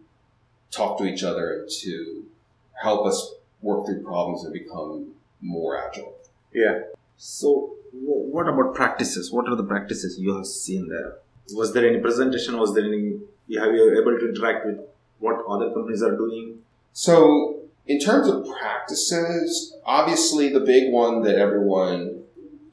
talk 0.72 0.98
to 0.98 1.06
each 1.06 1.24
other 1.24 1.54
and 1.54 1.70
to 1.82 2.26
help 2.74 3.06
us 3.08 3.34
work 3.62 3.86
through 3.86 4.04
problems 4.04 4.44
and 4.44 4.54
become 4.54 5.14
more 5.42 5.78
agile. 5.78 6.14
Yeah. 6.54 6.84
So, 7.16 7.76
what 7.94 8.48
about 8.48 8.76
practices? 8.76 9.32
What 9.32 9.48
are 9.48 9.56
the 9.56 9.64
practices 9.64 10.20
you 10.20 10.36
have 10.36 10.46
seen 10.46 10.90
there? 10.90 11.18
Was 11.56 11.74
there 11.74 11.88
any 11.88 12.00
presentation? 12.00 12.58
Was 12.58 12.74
there 12.76 12.84
any? 12.86 13.20
Have 13.58 13.74
you 13.74 14.00
able 14.00 14.20
to 14.20 14.30
interact 14.30 14.66
with 14.66 14.80
what 15.20 15.44
other 15.48 15.72
companies 15.72 16.04
are 16.04 16.16
doing? 16.16 16.60
So, 16.92 17.57
in 17.88 18.00
terms 18.00 18.28
of 18.28 18.46
practices, 18.46 19.76
obviously 19.86 20.50
the 20.50 20.60
big 20.60 20.92
one 20.92 21.22
that 21.24 21.36
everyone 21.36 22.24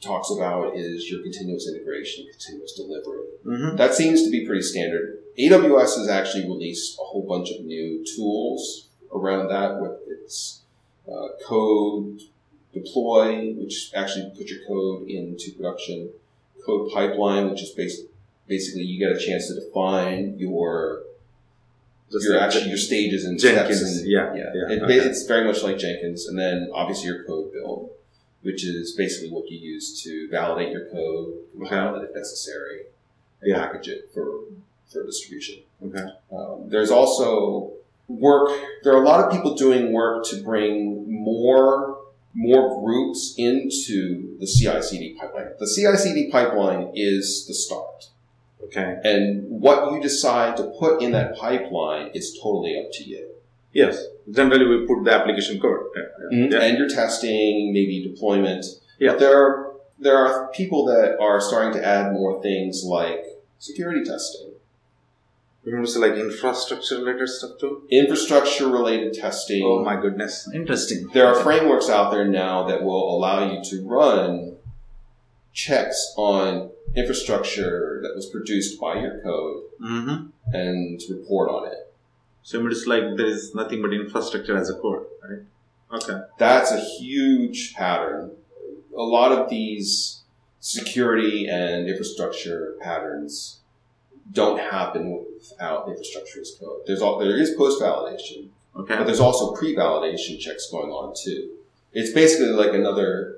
talks 0.01 0.31
about 0.31 0.77
is 0.77 1.11
your 1.11 1.23
continuous 1.23 1.69
integration, 1.69 2.27
continuous 2.31 2.73
delivery. 2.73 3.27
Mm-hmm. 3.47 3.77
That 3.77 3.95
seems 3.95 4.23
to 4.25 4.31
be 4.31 4.47
pretty 4.47 4.63
standard. 4.63 5.19
AWS 5.39 5.99
has 5.99 6.09
actually 6.09 6.45
released 6.45 6.99
a 6.99 7.05
whole 7.05 7.27
bunch 7.27 7.51
of 7.51 7.65
new 7.65 8.05
tools 8.17 8.89
around 9.13 9.49
that 9.49 9.81
with 9.81 9.99
its 10.07 10.63
uh, 11.09 11.29
code 11.47 12.21
deploy, 12.73 13.53
which 13.53 13.93
actually 13.95 14.31
put 14.37 14.49
your 14.49 14.61
code 14.67 15.09
into 15.09 15.53
production, 15.53 16.11
code 16.67 16.91
pipeline, 16.93 17.51
which 17.51 17.63
is 17.63 17.71
bas- 17.71 18.03
basically 18.47 18.83
you 18.83 18.99
get 18.99 19.17
a 19.17 19.19
chance 19.19 19.49
to 19.49 19.55
define 19.55 20.37
your 20.39 21.03
Just 22.15 22.27
your 22.27 22.39
actually 22.41 22.69
your 22.69 22.79
stages 22.79 23.25
and 23.25 23.39
Jenkins, 23.39 23.79
steps. 23.79 23.99
And, 23.99 24.11
yeah, 24.11 24.35
yeah. 24.35 24.43
yeah, 24.55 24.77
It- 24.77 24.83
okay. 24.83 24.99
It's 24.99 25.25
very 25.27 25.45
much 25.47 25.63
like 25.63 25.79
Jenkins, 25.79 26.27
and 26.29 26.39
then 26.39 26.71
obviously 26.73 27.07
your 27.07 27.25
code 27.25 27.53
build, 27.53 27.91
which 28.43 28.65
is 28.65 28.93
basically 28.93 29.31
what 29.31 29.51
you 29.51 29.59
use 29.59 30.03
to 30.05 30.29
validate 30.31 30.71
your 30.73 30.87
code, 30.91 31.35
compile 31.59 31.97
it 31.97 32.05
if 32.09 32.15
necessary, 32.15 32.87
and 33.43 33.51
Yeah. 33.51 33.59
package 33.67 33.89
it 33.89 34.11
for 34.15 34.27
for 34.91 35.05
distribution. 35.05 35.57
Okay. 35.85 36.05
Um, 36.31 36.69
there's 36.69 36.91
also 36.91 37.73
work. 38.09 38.51
There 38.85 38.93
are 38.95 39.03
a 39.03 39.07
lot 39.07 39.25
of 39.25 39.33
people 39.33 39.55
doing 39.57 39.93
work 39.93 40.25
to 40.27 40.37
bring 40.43 41.05
more 41.13 41.99
more 42.37 42.81
groups 42.85 43.35
into 43.39 44.37
the 44.41 44.47
CI/CD 44.47 45.15
pipeline. 45.19 45.49
The 45.59 45.67
CI/CD 45.69 46.31
pipeline 46.31 46.91
is 46.95 47.47
the 47.47 47.55
start. 47.55 48.09
Okay. 48.67 48.97
And 49.05 49.45
what 49.49 49.93
you 49.93 50.01
decide 50.01 50.57
to 50.59 50.65
put 50.79 51.03
in 51.03 51.13
that 51.13 51.37
pipeline 51.37 52.11
is 52.15 52.39
totally 52.43 52.79
up 52.79 52.93
to 52.93 53.05
you. 53.05 53.31
Yes. 53.73 54.03
Generally, 54.31 54.67
we 54.67 54.87
put 54.87 55.05
the 55.05 55.13
application 55.13 55.61
code. 55.61 55.81
Yeah. 55.97 56.03
Mm-hmm. 56.39 56.53
Yeah. 56.53 56.63
And 56.63 56.79
your 56.79 56.89
testing, 56.89 57.73
maybe 57.73 58.03
deployment. 58.09 58.65
Yeah. 58.99 59.13
But 59.13 59.21
there 59.21 59.37
are 59.37 59.73
there 59.99 60.17
are 60.17 60.49
people 60.53 60.85
that 60.87 61.19
are 61.21 61.41
starting 61.41 61.73
to 61.81 61.87
add 61.87 62.13
more 62.13 62.43
things 62.43 62.83
like 62.85 63.25
security 63.59 64.05
testing, 64.05 64.53
You 65.65 65.73
mean 65.73 65.85
to 65.85 65.91
say 65.91 66.01
like 66.01 66.15
infrastructure 66.15 66.99
related 66.99 67.29
stuff 67.29 67.53
too? 67.61 67.83
infrastructure 67.91 68.69
related 68.69 69.15
testing. 69.15 69.63
Oh 69.65 69.83
my 69.85 70.01
goodness. 70.01 70.49
Interesting. 70.55 71.09
There 71.15 71.27
are 71.27 71.35
frameworks 71.43 71.89
out 71.89 72.11
there 72.11 72.27
now 72.27 72.67
that 72.69 72.83
will 72.83 73.17
allow 73.17 73.51
you 73.51 73.63
to 73.71 73.87
run 73.87 74.54
checks 75.55 76.13
on 76.19 76.71
infrastructure 76.95 78.01
that 78.03 78.15
was 78.15 78.27
produced 78.27 78.79
by 78.81 79.01
your 79.01 79.21
code 79.23 79.63
Mm-hmm. 79.83 80.29
and 80.55 81.01
report 81.11 81.51
on 81.51 81.67
it. 81.67 81.93
So 82.43 82.65
it's 82.69 82.87
like 82.87 83.03
there 83.17 83.27
is 83.27 83.55
nothing 83.55 83.83
but 83.83 83.93
infrastructure 83.93 84.57
as 84.57 84.71
a 84.71 84.75
code, 84.75 85.05
right? 85.29 85.41
Okay. 85.93 86.21
That's 86.39 86.71
a 86.71 86.81
huge 86.81 87.75
pattern. 87.75 88.31
A 88.97 89.03
lot 89.03 89.33
of 89.33 89.51
these 89.51 90.23
security 90.61 91.49
and 91.49 91.87
infrastructure 91.89 92.77
patterns 92.81 93.61
don't 94.33 94.59
happen 94.59 95.25
without 95.35 95.89
infrastructure 95.89 96.41
as 96.41 96.53
code. 96.59 96.81
There's 96.87 97.03
all, 97.03 97.19
there 97.19 97.37
is 97.37 97.51
post 97.51 97.83
validation, 97.83 98.49
Okay. 98.77 98.97
but 98.97 99.05
there's 99.05 99.21
also 99.21 99.53
pre 99.53 99.75
validation 99.77 100.39
checks 100.39 100.71
going 100.71 100.91
on 100.91 101.15
too. 101.23 101.51
It's 101.93 102.13
basically 102.13 102.49
like 102.53 102.73
another 102.73 103.37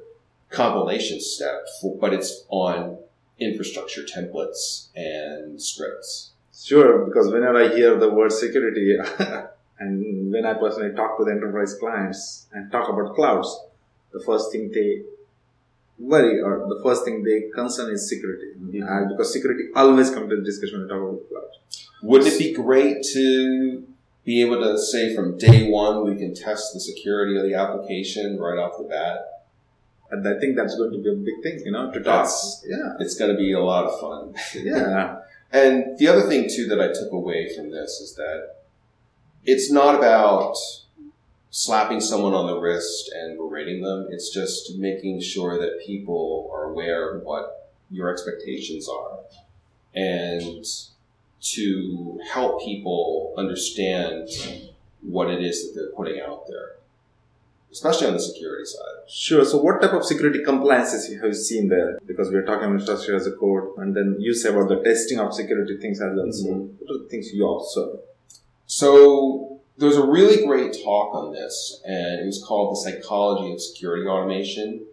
compilation 0.57 1.21
step, 1.21 1.67
for, 1.81 1.97
but 2.01 2.13
it's 2.13 2.45
on 2.49 2.99
infrastructure 3.39 4.03
templates 4.03 4.89
and 4.97 5.61
scripts. 5.61 6.33
Sure, 6.55 7.05
because 7.05 7.31
whenever 7.33 7.59
I 7.59 7.69
hear 7.75 7.99
the 7.99 8.11
word 8.11 8.33
security, 8.33 8.97
and 9.79 10.33
when 10.33 10.47
I 10.47 10.55
personally 10.55 10.95
talk 10.95 11.19
to 11.19 11.25
the 11.25 11.33
enterprise 11.33 11.75
clients 11.75 12.47
and 12.53 12.73
talk 12.73 12.89
about 12.89 13.15
clouds, 13.15 13.51
the 14.13 14.21
first 14.21 14.51
thing 14.51 14.71
they 14.73 15.03
worry 15.99 16.41
or 16.41 16.67
the 16.69 16.81
first 16.83 17.05
thing 17.05 17.23
they 17.23 17.51
concern 17.55 17.93
is 17.93 18.09
security. 18.09 18.53
Mhm. 18.59 18.83
Uh, 18.83 19.09
because 19.11 19.33
security 19.33 19.65
always 19.75 20.11
comes 20.11 20.31
to 20.31 20.37
the 20.37 20.43
discussion 20.43 20.79
when 20.79 20.89
we 20.89 20.93
talk 20.95 21.03
about 21.03 21.29
cloud. 21.29 21.51
Wouldn't 22.03 22.33
it 22.33 22.39
be 22.39 22.53
great 22.53 23.03
to 23.15 23.85
be 24.27 24.41
able 24.43 24.61
to 24.61 24.77
say 24.77 25.15
from 25.15 25.39
day 25.39 25.71
one 25.71 26.05
we 26.05 26.17
can 26.17 26.35
test 26.35 26.75
the 26.75 26.81
security 26.81 27.39
of 27.39 27.45
the 27.45 27.55
application 27.55 28.39
right 28.39 28.59
off 28.59 28.77
the 28.77 28.85
bat. 28.85 29.36
And 30.11 30.27
I 30.27 30.39
think 30.39 30.57
that's 30.57 30.77
going 30.77 30.93
to 30.93 30.99
be 31.03 31.11
a 31.11 31.15
big 31.15 31.43
thing, 31.43 31.63
you 31.65 31.73
know, 31.73 31.91
to 31.91 31.99
talk. 31.99 32.05
That's- 32.05 32.65
Yeah. 32.67 32.95
It's 33.01 33.15
going 33.17 33.31
to 33.33 33.37
be 33.37 33.53
a 33.53 33.61
lot 33.61 33.85
of 33.87 34.01
fun. 34.01 34.35
Yeah. 34.55 35.19
And 35.53 35.97
the 35.97 36.09
other 36.09 36.23
thing 36.23 36.51
too 36.51 36.67
that 36.67 36.81
I 36.81 36.89
took 36.89 37.13
away 37.13 37.55
from 37.55 37.71
this 37.71 38.01
is 38.01 38.17
that 38.17 38.57
it's 39.45 39.71
not 39.71 39.95
about 39.95 40.57
slapping 41.51 42.01
someone 42.01 42.35
on 42.35 42.49
the 42.49 42.59
wrist 42.59 43.11
and 43.15 43.39
berating 43.39 43.81
them. 43.81 44.09
It's 44.11 44.29
just 44.35 44.77
making 44.77 45.21
sure 45.21 45.57
that 45.59 45.81
people 45.87 46.51
are 46.53 46.65
aware 46.65 47.15
of 47.15 47.23
what 47.23 47.71
your 47.91 48.11
expectations 48.13 48.89
are 48.89 49.21
and 49.95 50.65
to 51.41 52.21
help 52.33 52.61
people 52.65 53.33
understand 53.39 54.29
what 55.01 55.31
it 55.31 55.43
is 55.43 55.63
that 55.73 55.81
they're 55.81 55.93
putting 55.93 56.21
out 56.21 56.47
there, 56.49 56.73
especially 57.77 58.07
on 58.07 58.15
the 58.15 58.21
security 58.31 58.65
side. 58.65 58.97
Sure. 59.07 59.45
So, 59.45 59.59
what 59.59 59.83
type 59.83 59.93
of 59.93 60.05
security 60.05 60.43
compliances 60.43 61.03
have 61.13 61.25
you 61.25 61.35
seen 61.35 61.69
there? 61.69 61.99
Because 62.07 62.31
we're 62.31 62.47
talking 62.47 62.65
about 62.65 62.81
infrastructure 62.81 63.15
as 63.15 63.27
a 63.27 63.33
code, 63.33 63.77
and 63.77 63.95
then 63.95 64.17
you 64.19 64.33
say 64.33 64.49
about 64.49 64.69
the 64.71 64.81
testing 64.83 65.19
of 65.21 65.35
security 65.35 65.77
things 65.77 66.01
as 66.01 66.13
well. 66.17 66.33
So, 66.33 66.47
Mhm. 66.47 66.71
what 66.79 66.91
are 66.91 67.03
the 67.03 67.09
things 67.11 67.35
you 67.35 67.47
observe? 67.47 68.01
So 68.67 69.61
there 69.77 69.89
was 69.89 69.99
a 69.99 70.07
really 70.07 70.39
great 70.47 70.73
talk 70.83 71.15
on 71.15 71.33
this, 71.33 71.83
and 71.85 72.21
it 72.23 72.27
was 72.27 72.43
called 72.43 72.69
The 72.73 72.81
Psychology 72.85 73.53
of 73.53 73.61
Security 73.61 74.07
Automation. 74.09 74.87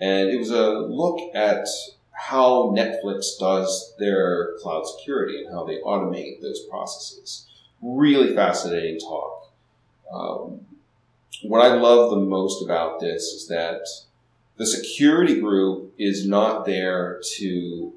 And 0.00 0.30
it 0.30 0.38
was 0.38 0.50
a 0.50 0.70
look 1.02 1.18
at 1.34 1.68
how 2.12 2.72
Netflix 2.74 3.38
does 3.38 3.94
their 3.98 4.56
cloud 4.60 4.84
security 4.86 5.44
and 5.44 5.52
how 5.54 5.64
they 5.64 5.78
automate 5.82 6.40
those 6.40 6.60
processes. 6.70 7.46
Really 7.82 8.34
fascinating 8.34 8.98
talk. 8.98 9.50
Um, 10.12 10.60
what 11.42 11.64
I 11.64 11.74
love 11.74 12.10
the 12.10 12.16
most 12.18 12.62
about 12.62 13.00
this 13.00 13.22
is 13.22 13.48
that 13.48 13.80
the 14.56 14.66
security 14.66 15.40
group 15.40 15.94
is 15.98 16.26
not 16.26 16.66
there 16.66 17.20
to 17.36 17.92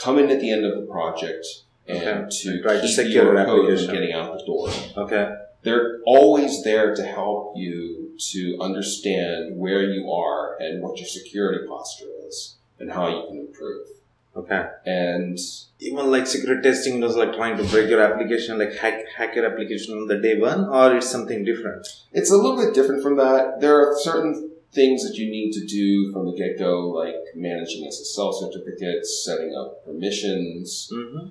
come 0.00 0.18
in 0.18 0.30
at 0.30 0.40
the 0.40 0.50
end 0.50 0.64
of 0.64 0.74
the 0.80 0.86
project 0.90 1.46
and 1.86 1.98
Okay. 1.98 2.12
to 2.30 2.68
And 2.68 2.82
keep 2.82 3.08
your 3.14 3.44
code 3.44 3.78
from 3.78 3.94
getting 3.94 4.12
out 4.12 4.38
the 4.38 4.44
door. 4.46 4.70
Okay. 4.96 5.34
They're 5.62 6.00
always 6.06 6.64
there 6.64 6.94
to 6.94 7.02
help 7.04 7.56
you 7.56 8.16
to 8.32 8.58
understand 8.60 9.56
where 9.58 9.82
you 9.82 10.10
are 10.10 10.56
and 10.60 10.82
what 10.82 10.98
your 10.98 11.06
security 11.06 11.66
posture 11.66 12.06
is 12.26 12.56
and 12.78 12.90
how 12.90 13.08
you 13.08 13.26
can 13.28 13.38
improve. 13.38 13.86
Okay. 14.34 14.64
And 14.86 15.38
Even 15.78 16.10
like 16.10 16.26
security 16.26 16.62
testing 16.62 17.00
was 17.00 17.16
like 17.16 17.34
trying 17.34 17.56
to 17.58 17.64
break 17.64 17.90
your 17.90 18.00
application, 18.00 18.58
like 18.58 18.74
hack 18.76 19.04
hack 19.16 19.34
your 19.36 19.44
application 19.50 19.94
on 19.94 20.06
the 20.06 20.18
day 20.18 20.38
one, 20.38 20.64
or 20.64 20.96
it's 20.96 21.10
something 21.10 21.44
different. 21.44 21.86
it's 22.12 22.30
a 22.30 22.36
little 22.36 22.56
bit 22.56 22.72
different 22.74 23.02
from 23.02 23.16
that. 23.16 23.60
There 23.60 23.76
are 23.78 23.94
certain 23.98 24.50
things 24.72 25.06
that 25.06 25.16
you 25.18 25.30
need 25.30 25.52
to 25.52 25.66
do 25.66 26.10
from 26.12 26.24
the 26.24 26.32
get 26.32 26.58
go, 26.58 26.88
like 26.88 27.14
managing 27.34 27.84
SSL 27.86 28.32
certificates, 28.40 29.22
setting 29.24 29.54
up 29.54 29.84
permissions, 29.84 30.88
Mm-hmm. 30.90 31.28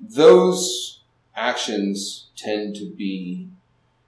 those 0.00 1.00
actions 1.36 2.26
tend 2.36 2.74
to 2.76 2.90
be 2.96 3.48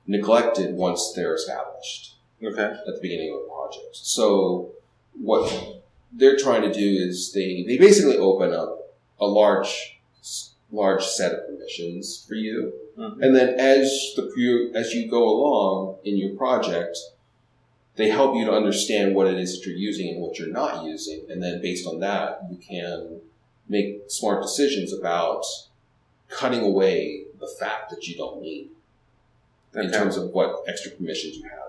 neglected 0.07 0.75
once 0.75 1.13
they're 1.15 1.35
established 1.35 2.17
Okay. 2.43 2.63
at 2.63 2.85
the 2.87 2.99
beginning 3.01 3.33
of 3.33 3.43
a 3.43 3.47
project. 3.55 3.95
So 3.97 4.73
what 5.15 5.82
they're 6.23 6.37
trying 6.37 6.63
to 6.63 6.73
do 6.73 6.89
is 7.09 7.33
they, 7.33 7.65
they 7.67 7.77
basically 7.77 8.17
open 8.17 8.53
up 8.53 8.95
a 9.21 9.27
large 9.27 9.99
large 10.71 11.05
set 11.05 11.33
of 11.33 11.47
permissions 11.47 12.25
for 12.27 12.35
you, 12.35 12.73
Mhm. 12.97 13.21
and 13.23 13.37
then 13.37 13.49
as 13.61 13.85
the 14.17 14.71
as 14.75 14.95
you 14.95 15.07
go 15.11 15.23
along 15.29 15.99
in 16.05 16.17
your 16.17 16.35
project, 16.37 16.97
they 17.97 18.09
help 18.09 18.35
you 18.37 18.45
to 18.47 18.53
understand 18.53 19.15
what 19.15 19.27
it 19.27 19.39
is 19.39 19.49
that 19.53 19.67
you're 19.67 19.77
using 19.91 20.09
and 20.11 20.21
what 20.23 20.39
you're 20.39 20.57
not 20.63 20.85
using, 20.85 21.21
and 21.29 21.43
then 21.43 21.61
based 21.61 21.87
on 21.87 22.01
that, 22.01 22.41
you 22.51 22.57
can 22.57 23.21
make 23.69 23.89
smart 24.09 24.41
decisions 24.43 24.93
about 24.95 25.45
cutting 26.29 26.63
away 26.63 27.25
the 27.39 27.49
fat 27.61 27.91
that 27.91 28.07
you 28.09 28.15
don't 28.17 28.41
need 28.41 28.69
in 29.75 29.91
terms 29.93 30.17
of 30.17 30.31
what 30.31 30.63
extra 30.69 30.91
permissions 30.93 31.37
you 31.37 31.43
have. 31.43 31.62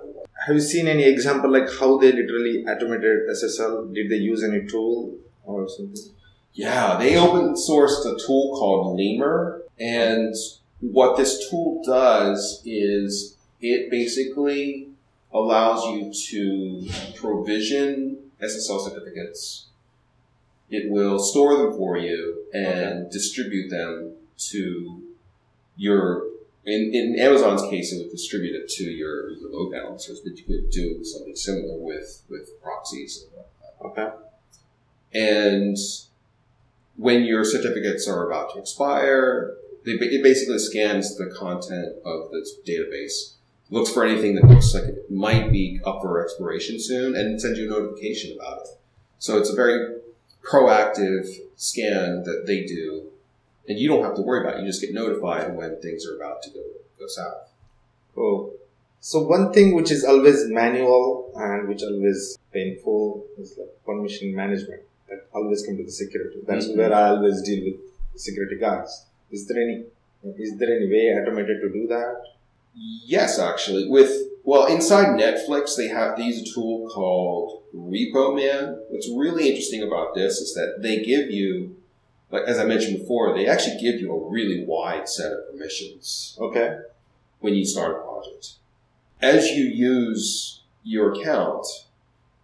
Have 0.46 0.56
you 0.56 0.62
seen 0.62 0.88
any 0.88 1.04
example 1.04 1.52
like 1.52 1.70
how 1.80 1.98
they 1.98 2.12
literally 2.12 2.66
automated 2.66 3.30
SSL? 3.30 3.94
Did 3.94 4.10
they 4.10 4.18
use 4.18 4.44
any 4.44 4.68
tool 4.68 5.16
or 5.46 5.70
something? 5.70 6.12
Yeah, 6.54 6.98
they 6.98 7.18
open 7.18 7.56
sourced 7.56 8.06
a 8.06 8.18
tool 8.26 8.56
called 8.58 8.98
Lemur, 8.98 9.64
and 9.80 10.36
what 10.82 11.18
this 11.18 11.50
tool 11.50 11.82
does 11.86 12.62
is 12.66 13.38
it 13.62 13.90
basically 13.90 14.90
allows 15.34 15.86
you 15.86 16.14
to 16.30 16.90
provision 17.16 18.18
SSL 18.42 18.90
certificates. 18.90 19.68
It 20.70 20.92
will 20.92 21.20
store 21.20 21.58
them 21.58 21.78
for 21.78 21.98
you 21.98 22.46
and 22.54 23.10
distribute 23.10 23.70
them 23.70 24.14
to 24.50 25.02
your. 25.78 26.24
In, 26.66 26.92
in 26.94 27.20
Amazon's 27.20 27.62
case, 27.70 27.92
it 27.92 27.98
would 27.98 28.12
distribute 28.12 28.56
it 28.56 28.70
to 28.70 28.86
your, 28.86 29.32
your 29.32 29.50
load 29.52 29.72
balancers, 29.72 30.22
but 30.22 30.38
you 30.38 30.46
could 30.46 30.70
do 30.70 31.04
something 31.04 31.36
similar 31.36 31.78
with 31.78 32.24
with 32.30 32.62
proxies. 32.62 33.26
Okay. 33.84 34.10
And 35.14 35.78
when 36.96 37.24
your 37.24 37.44
certificates 37.44 38.08
are 38.08 38.28
about 38.28 38.54
to 38.54 38.60
expire, 38.60 39.56
they, 39.86 39.92
it 39.92 40.24
basically 40.24 40.60
scans 40.60 41.18
the 41.18 41.28
content 41.38 41.96
of 42.06 42.32
the 42.32 42.48
database, 42.66 43.34
looks 43.70 43.92
for 43.92 44.06
anything 44.06 44.36
that 44.36 44.46
looks 44.46 44.74
like 44.74 44.86
it 44.86 45.12
might 45.12 45.52
be 45.52 45.82
up 45.86 46.02
for 46.02 46.24
expiration 46.24 46.80
soon, 46.80 47.16
and 47.16 47.42
sends 47.42 47.60
you 47.60 47.68
a 47.68 47.70
notification 47.70 48.38
about 48.40 48.60
it. 48.60 48.68
So 49.20 49.38
it's 49.38 49.50
a 49.50 49.56
very 49.56 49.98
proactive 50.44 51.28
scan 51.56 52.24
that 52.24 52.46
they 52.48 52.66
do, 52.66 53.10
and 53.68 53.80
you 53.80 53.88
don't 53.88 54.04
have 54.04 54.16
to 54.16 54.22
worry 54.22 54.42
about 54.42 54.58
it. 54.58 54.62
You 54.62 54.68
just 54.68 54.82
get 54.82 54.94
notified 54.94 55.56
when 55.56 55.80
things 55.82 56.06
are 56.08 56.16
about 56.18 56.42
to 56.44 56.50
go, 56.52 56.62
go 57.00 57.08
south. 57.08 57.50
Cool. 58.16 58.54
So 59.00 59.22
one 59.24 59.52
thing 59.52 59.74
which 59.76 59.92
is 59.92 60.04
always 60.06 60.46
manual 60.48 61.32
and 61.36 61.68
which 61.68 61.84
always 61.84 62.38
painful 62.54 63.26
is 63.38 63.58
like 63.58 63.70
permission 63.86 64.34
management. 64.36 64.82
That 65.10 65.28
always 65.34 65.66
come 65.66 65.78
to 65.78 65.84
the 65.84 65.92
security. 65.92 66.40
That's 66.48 66.68
Mhm. 66.68 66.78
where 66.78 66.94
I 66.94 67.10
always 67.10 67.42
deal 67.42 67.64
with 67.66 67.80
security 68.16 68.58
guys. 68.58 69.06
Is 69.32 69.48
there 69.48 69.62
any 69.62 69.86
is 70.38 70.58
there 70.58 70.74
any 70.78 70.88
way 70.88 71.14
automated 71.18 71.60
to 71.62 71.70
do 71.70 71.86
that? 71.88 72.22
Yes, 73.06 73.40
actually, 73.40 73.90
with 73.90 74.12
well 74.46 74.68
inside 74.68 75.20
Netflix 75.20 75.76
they 75.76 75.90
have 75.90 76.18
a 76.18 76.44
tool 76.54 76.88
called 76.90 77.62
Repo 77.76 78.36
Man. 78.36 78.80
What's 78.90 79.10
really 79.10 79.50
interesting 79.50 79.84
about 79.84 80.16
this 80.16 80.38
is 80.40 80.54
that 80.54 80.82
they 80.82 81.04
give 81.04 81.30
you, 81.30 81.76
like 82.34 82.44
as 82.48 82.58
I 82.58 82.66
mentioned 82.66 82.98
before, 82.98 83.34
they 83.36 83.46
actually 83.48 83.80
give 83.80 84.02
you 84.02 84.12
a 84.12 84.30
really 84.30 84.66
wide 84.66 85.08
set 85.08 85.32
of 85.32 85.52
permissions 85.52 86.36
Okay. 86.42 86.80
when 87.40 87.54
you 87.54 87.64
start 87.64 87.92
a 87.96 88.00
project. 88.02 88.54
As 89.22 89.52
you 89.52 89.66
use 89.66 90.62
your 90.84 91.14
account, 91.14 91.66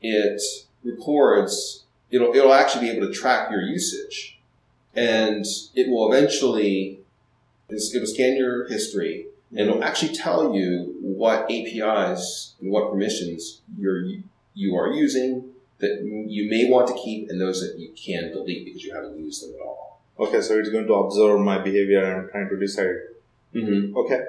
it 0.02 0.42
records. 0.84 1.86
It'll 2.12 2.34
it'll 2.36 2.54
actually 2.54 2.88
be 2.88 2.96
able 2.96 3.08
to 3.08 3.14
track 3.14 3.52
your 3.52 3.62
usage, 3.62 4.40
and 4.96 5.44
it 5.76 5.90
will 5.90 6.14
eventually 6.14 7.00
it'll 7.70 8.08
scan 8.08 8.36
your 8.38 8.68
history 8.68 9.28
and 9.52 9.70
it'll 9.70 9.84
actually 9.84 10.14
tell 10.14 10.56
you 10.56 10.96
what 11.02 11.52
APIs 11.52 12.56
and 12.60 12.72
what 12.72 12.92
permissions 12.92 13.62
you're 13.78 14.04
you 14.54 14.76
are 14.76 14.92
using 14.92 15.49
that 15.80 16.02
you 16.28 16.50
may 16.50 16.70
want 16.70 16.88
to 16.88 16.94
keep 16.94 17.30
and 17.30 17.40
those 17.40 17.62
that 17.62 17.80
you 17.80 17.92
can 17.94 18.32
delete 18.32 18.66
because 18.66 18.84
you 18.84 18.94
haven't 18.94 19.18
used 19.18 19.44
them 19.44 19.56
at 19.56 19.66
all. 19.66 20.02
Okay, 20.20 20.42
so 20.42 20.58
it's 20.60 20.70
going 20.70 20.86
to 20.88 20.94
observe 20.94 21.40
my 21.40 21.58
behavior 21.58 22.04
and 22.04 22.30
trying 22.30 22.50
to 22.50 22.58
decide. 22.58 22.96
Mm-hmm. 23.56 23.98
Okay. 23.98 24.20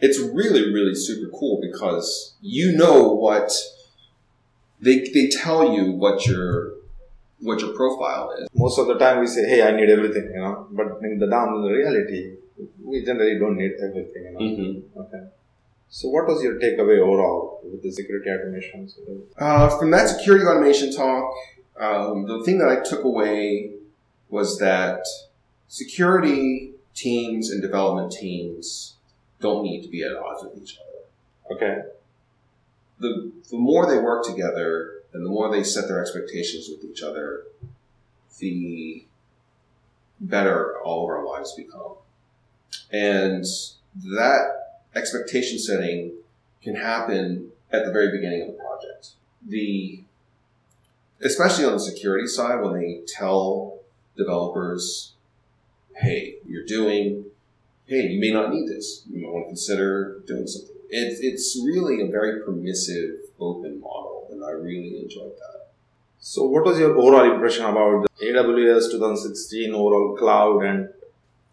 It's 0.00 0.18
really 0.18 0.72
really 0.72 0.94
super 0.94 1.30
cool 1.30 1.60
because 1.60 2.34
you 2.40 2.76
know 2.76 3.12
what 3.12 3.52
they 4.80 5.00
they 5.12 5.28
tell 5.28 5.72
you 5.72 5.92
what 5.92 6.26
your 6.26 6.74
what 7.40 7.60
your 7.60 7.74
profile 7.74 8.32
is. 8.38 8.48
Most 8.54 8.78
of 8.78 8.86
the 8.86 8.98
time 8.98 9.20
we 9.20 9.26
say, 9.26 9.46
"Hey, 9.46 9.62
I 9.62 9.72
need 9.76 9.90
everything," 9.90 10.30
you 10.34 10.40
know. 10.40 10.66
But 10.70 10.98
in 11.02 11.18
the 11.18 11.26
down 11.26 11.54
in 11.54 11.62
the 11.62 11.70
reality, 11.70 12.36
we 12.82 13.04
generally 13.04 13.38
don't 13.38 13.56
need 13.56 13.72
everything, 13.82 14.24
you 14.24 14.32
know. 14.32 14.40
Mm-hmm. 14.40 15.00
Okay. 15.00 15.24
So, 15.88 16.08
what 16.08 16.26
was 16.26 16.42
your 16.42 16.58
takeaway 16.58 16.98
overall 16.98 17.60
with 17.62 17.82
the 17.82 17.92
security 17.92 18.30
automation? 18.30 18.90
Uh, 19.38 19.78
from 19.78 19.90
that 19.92 20.08
security 20.08 20.44
automation 20.44 20.92
talk, 20.92 21.32
um, 21.78 22.26
the 22.26 22.42
thing 22.44 22.58
that 22.58 22.68
I 22.68 22.88
took 22.88 23.04
away 23.04 23.72
was 24.28 24.58
that 24.58 25.04
security 25.68 26.72
teams 26.94 27.50
and 27.50 27.62
development 27.62 28.12
teams 28.12 28.94
don't 29.40 29.62
need 29.62 29.82
to 29.82 29.88
be 29.88 30.02
at 30.02 30.12
odds 30.16 30.44
with 30.44 30.62
each 30.62 30.78
other. 30.78 31.54
Okay. 31.54 31.82
The, 33.00 33.32
the 33.50 33.58
more 33.58 33.86
they 33.86 33.98
work 33.98 34.24
together 34.24 35.02
and 35.12 35.24
the 35.24 35.30
more 35.30 35.50
they 35.50 35.62
set 35.62 35.88
their 35.88 36.00
expectations 36.00 36.68
with 36.68 36.88
each 36.88 37.02
other, 37.02 37.44
the 38.38 39.06
better 40.20 40.80
all 40.80 41.04
of 41.04 41.10
our 41.10 41.24
lives 41.24 41.54
become. 41.54 41.94
And 42.90 43.44
that 43.94 44.63
expectation 44.96 45.58
setting 45.58 46.12
can 46.62 46.76
happen 46.76 47.50
at 47.72 47.84
the 47.84 47.92
very 47.92 48.10
beginning 48.10 48.42
of 48.42 48.48
the 48.48 48.54
project. 48.54 49.10
The 49.46 50.02
especially 51.20 51.64
on 51.64 51.72
the 51.72 51.80
security 51.80 52.26
side 52.26 52.60
when 52.62 52.74
they 52.74 53.02
tell 53.06 53.80
developers, 54.16 55.14
"Hey, 55.96 56.36
you're 56.46 56.64
doing, 56.64 57.26
hey, 57.86 58.08
you 58.08 58.20
may 58.20 58.30
not 58.30 58.52
need 58.52 58.68
this. 58.68 59.04
You 59.10 59.22
might 59.22 59.32
want 59.32 59.44
to 59.44 59.48
consider 59.48 60.20
doing 60.26 60.46
something." 60.46 60.76
It's 60.90 61.20
it's 61.20 61.60
really 61.64 62.00
a 62.00 62.06
very 62.06 62.40
permissive, 62.42 63.20
open 63.40 63.80
model, 63.80 64.28
and 64.30 64.44
I 64.44 64.50
really 64.50 65.00
enjoyed 65.02 65.36
that. 65.36 65.54
So, 66.20 66.44
what 66.44 66.64
was 66.64 66.78
your 66.78 66.96
overall 66.96 67.30
impression 67.30 67.66
about 67.66 68.06
the 68.18 68.26
AWS 68.26 68.90
2016 68.90 69.74
overall 69.74 70.16
cloud 70.16 70.64
and 70.64 70.88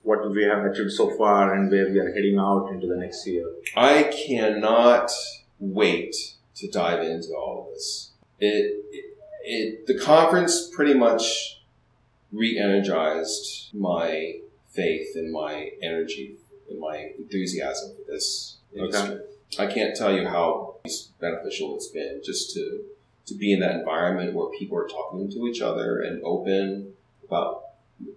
what 0.03 0.29
we 0.31 0.43
have 0.43 0.65
achieved 0.65 0.91
so 0.91 1.15
far 1.17 1.53
and 1.53 1.71
where 1.71 1.89
we 1.89 1.99
are 1.99 2.11
heading 2.11 2.37
out 2.39 2.69
into 2.71 2.87
the 2.87 2.95
next 2.95 3.25
year? 3.27 3.45
I 3.75 4.03
cannot 4.27 5.11
wait 5.59 6.15
to 6.55 6.69
dive 6.69 7.03
into 7.03 7.33
all 7.35 7.67
of 7.67 7.73
this. 7.73 8.11
It, 8.39 8.83
it, 8.91 9.17
it 9.43 9.87
the 9.87 9.99
conference 9.99 10.69
pretty 10.73 10.93
much 10.93 11.61
re-energized 12.31 13.69
my 13.73 14.35
faith 14.69 15.15
and 15.15 15.31
my 15.31 15.71
energy 15.81 16.37
and 16.69 16.79
my 16.79 17.11
enthusiasm 17.17 17.91
for 17.95 18.11
this 18.11 18.57
industry. 18.73 19.15
Okay. 19.15 19.23
I 19.59 19.67
can't 19.67 19.95
tell 19.95 20.15
you 20.15 20.27
how 20.27 20.77
beneficial 21.19 21.75
it's 21.75 21.89
been 21.89 22.21
just 22.23 22.53
to 22.53 22.83
to 23.27 23.35
be 23.35 23.53
in 23.53 23.59
that 23.59 23.75
environment 23.75 24.33
where 24.33 24.49
people 24.57 24.77
are 24.77 24.87
talking 24.87 25.29
to 25.29 25.47
each 25.47 25.61
other 25.61 26.01
and 26.01 26.23
open 26.23 26.93
about 27.23 27.63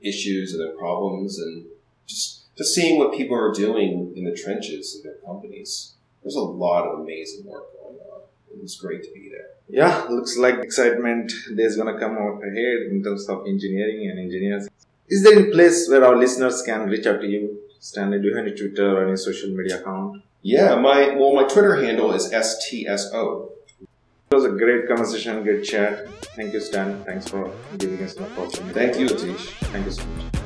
issues 0.00 0.54
and 0.54 0.60
their 0.60 0.76
problems 0.76 1.38
and 1.38 1.66
just 2.06 2.54
just 2.56 2.74
seeing 2.74 2.98
what 2.98 3.14
people 3.14 3.36
are 3.36 3.52
doing 3.52 4.12
in 4.16 4.24
the 4.24 4.36
trenches 4.36 4.96
of 4.96 5.02
their 5.02 5.18
companies. 5.26 5.94
There's 6.22 6.36
a 6.36 6.40
lot 6.40 6.86
of 6.86 7.00
amazing 7.00 7.46
work 7.46 7.72
going 7.72 7.96
on. 7.96 8.20
It's 8.62 8.76
great 8.76 9.02
to 9.02 9.10
be 9.12 9.30
there. 9.30 9.48
Yeah, 9.68 10.06
looks 10.08 10.36
like 10.36 10.56
excitement 10.56 11.32
days 11.56 11.76
gonna 11.76 11.98
come 11.98 12.12
out 12.12 12.40
ahead 12.42 12.92
in 12.92 13.02
terms 13.02 13.28
of 13.28 13.46
engineering 13.46 14.08
and 14.10 14.18
engineers. 14.18 14.68
Is 15.08 15.22
there 15.22 15.38
a 15.38 15.50
place 15.50 15.88
where 15.88 16.04
our 16.04 16.16
listeners 16.16 16.62
can 16.62 16.88
reach 16.88 17.06
out 17.06 17.20
to 17.20 17.26
you? 17.26 17.58
Stanley, 17.78 18.18
do 18.18 18.28
you 18.28 18.36
have 18.36 18.46
any 18.46 18.56
Twitter 18.56 18.96
or 18.96 19.06
any 19.06 19.16
social 19.16 19.50
media 19.50 19.80
account? 19.80 20.22
Yeah, 20.42 20.76
my 20.76 21.14
well, 21.16 21.34
my 21.34 21.44
Twitter 21.44 21.82
handle 21.82 22.12
is 22.12 22.30
stso. 22.32 23.50
It 24.30 24.34
was 24.34 24.44
a 24.44 24.50
great 24.50 24.88
conversation, 24.88 25.42
great 25.42 25.64
chat. 25.64 26.08
Thank 26.36 26.52
you, 26.52 26.60
Stan. 26.60 27.04
Thanks 27.04 27.28
for 27.28 27.50
giving 27.78 28.02
us 28.02 28.16
an 28.16 28.24
opportunity. 28.24 28.74
Thank 28.74 28.98
you, 28.98 29.06
Atish. 29.06 29.46
Thank 29.72 29.86
you 29.86 29.92
so 29.92 30.04
much. 30.06 30.43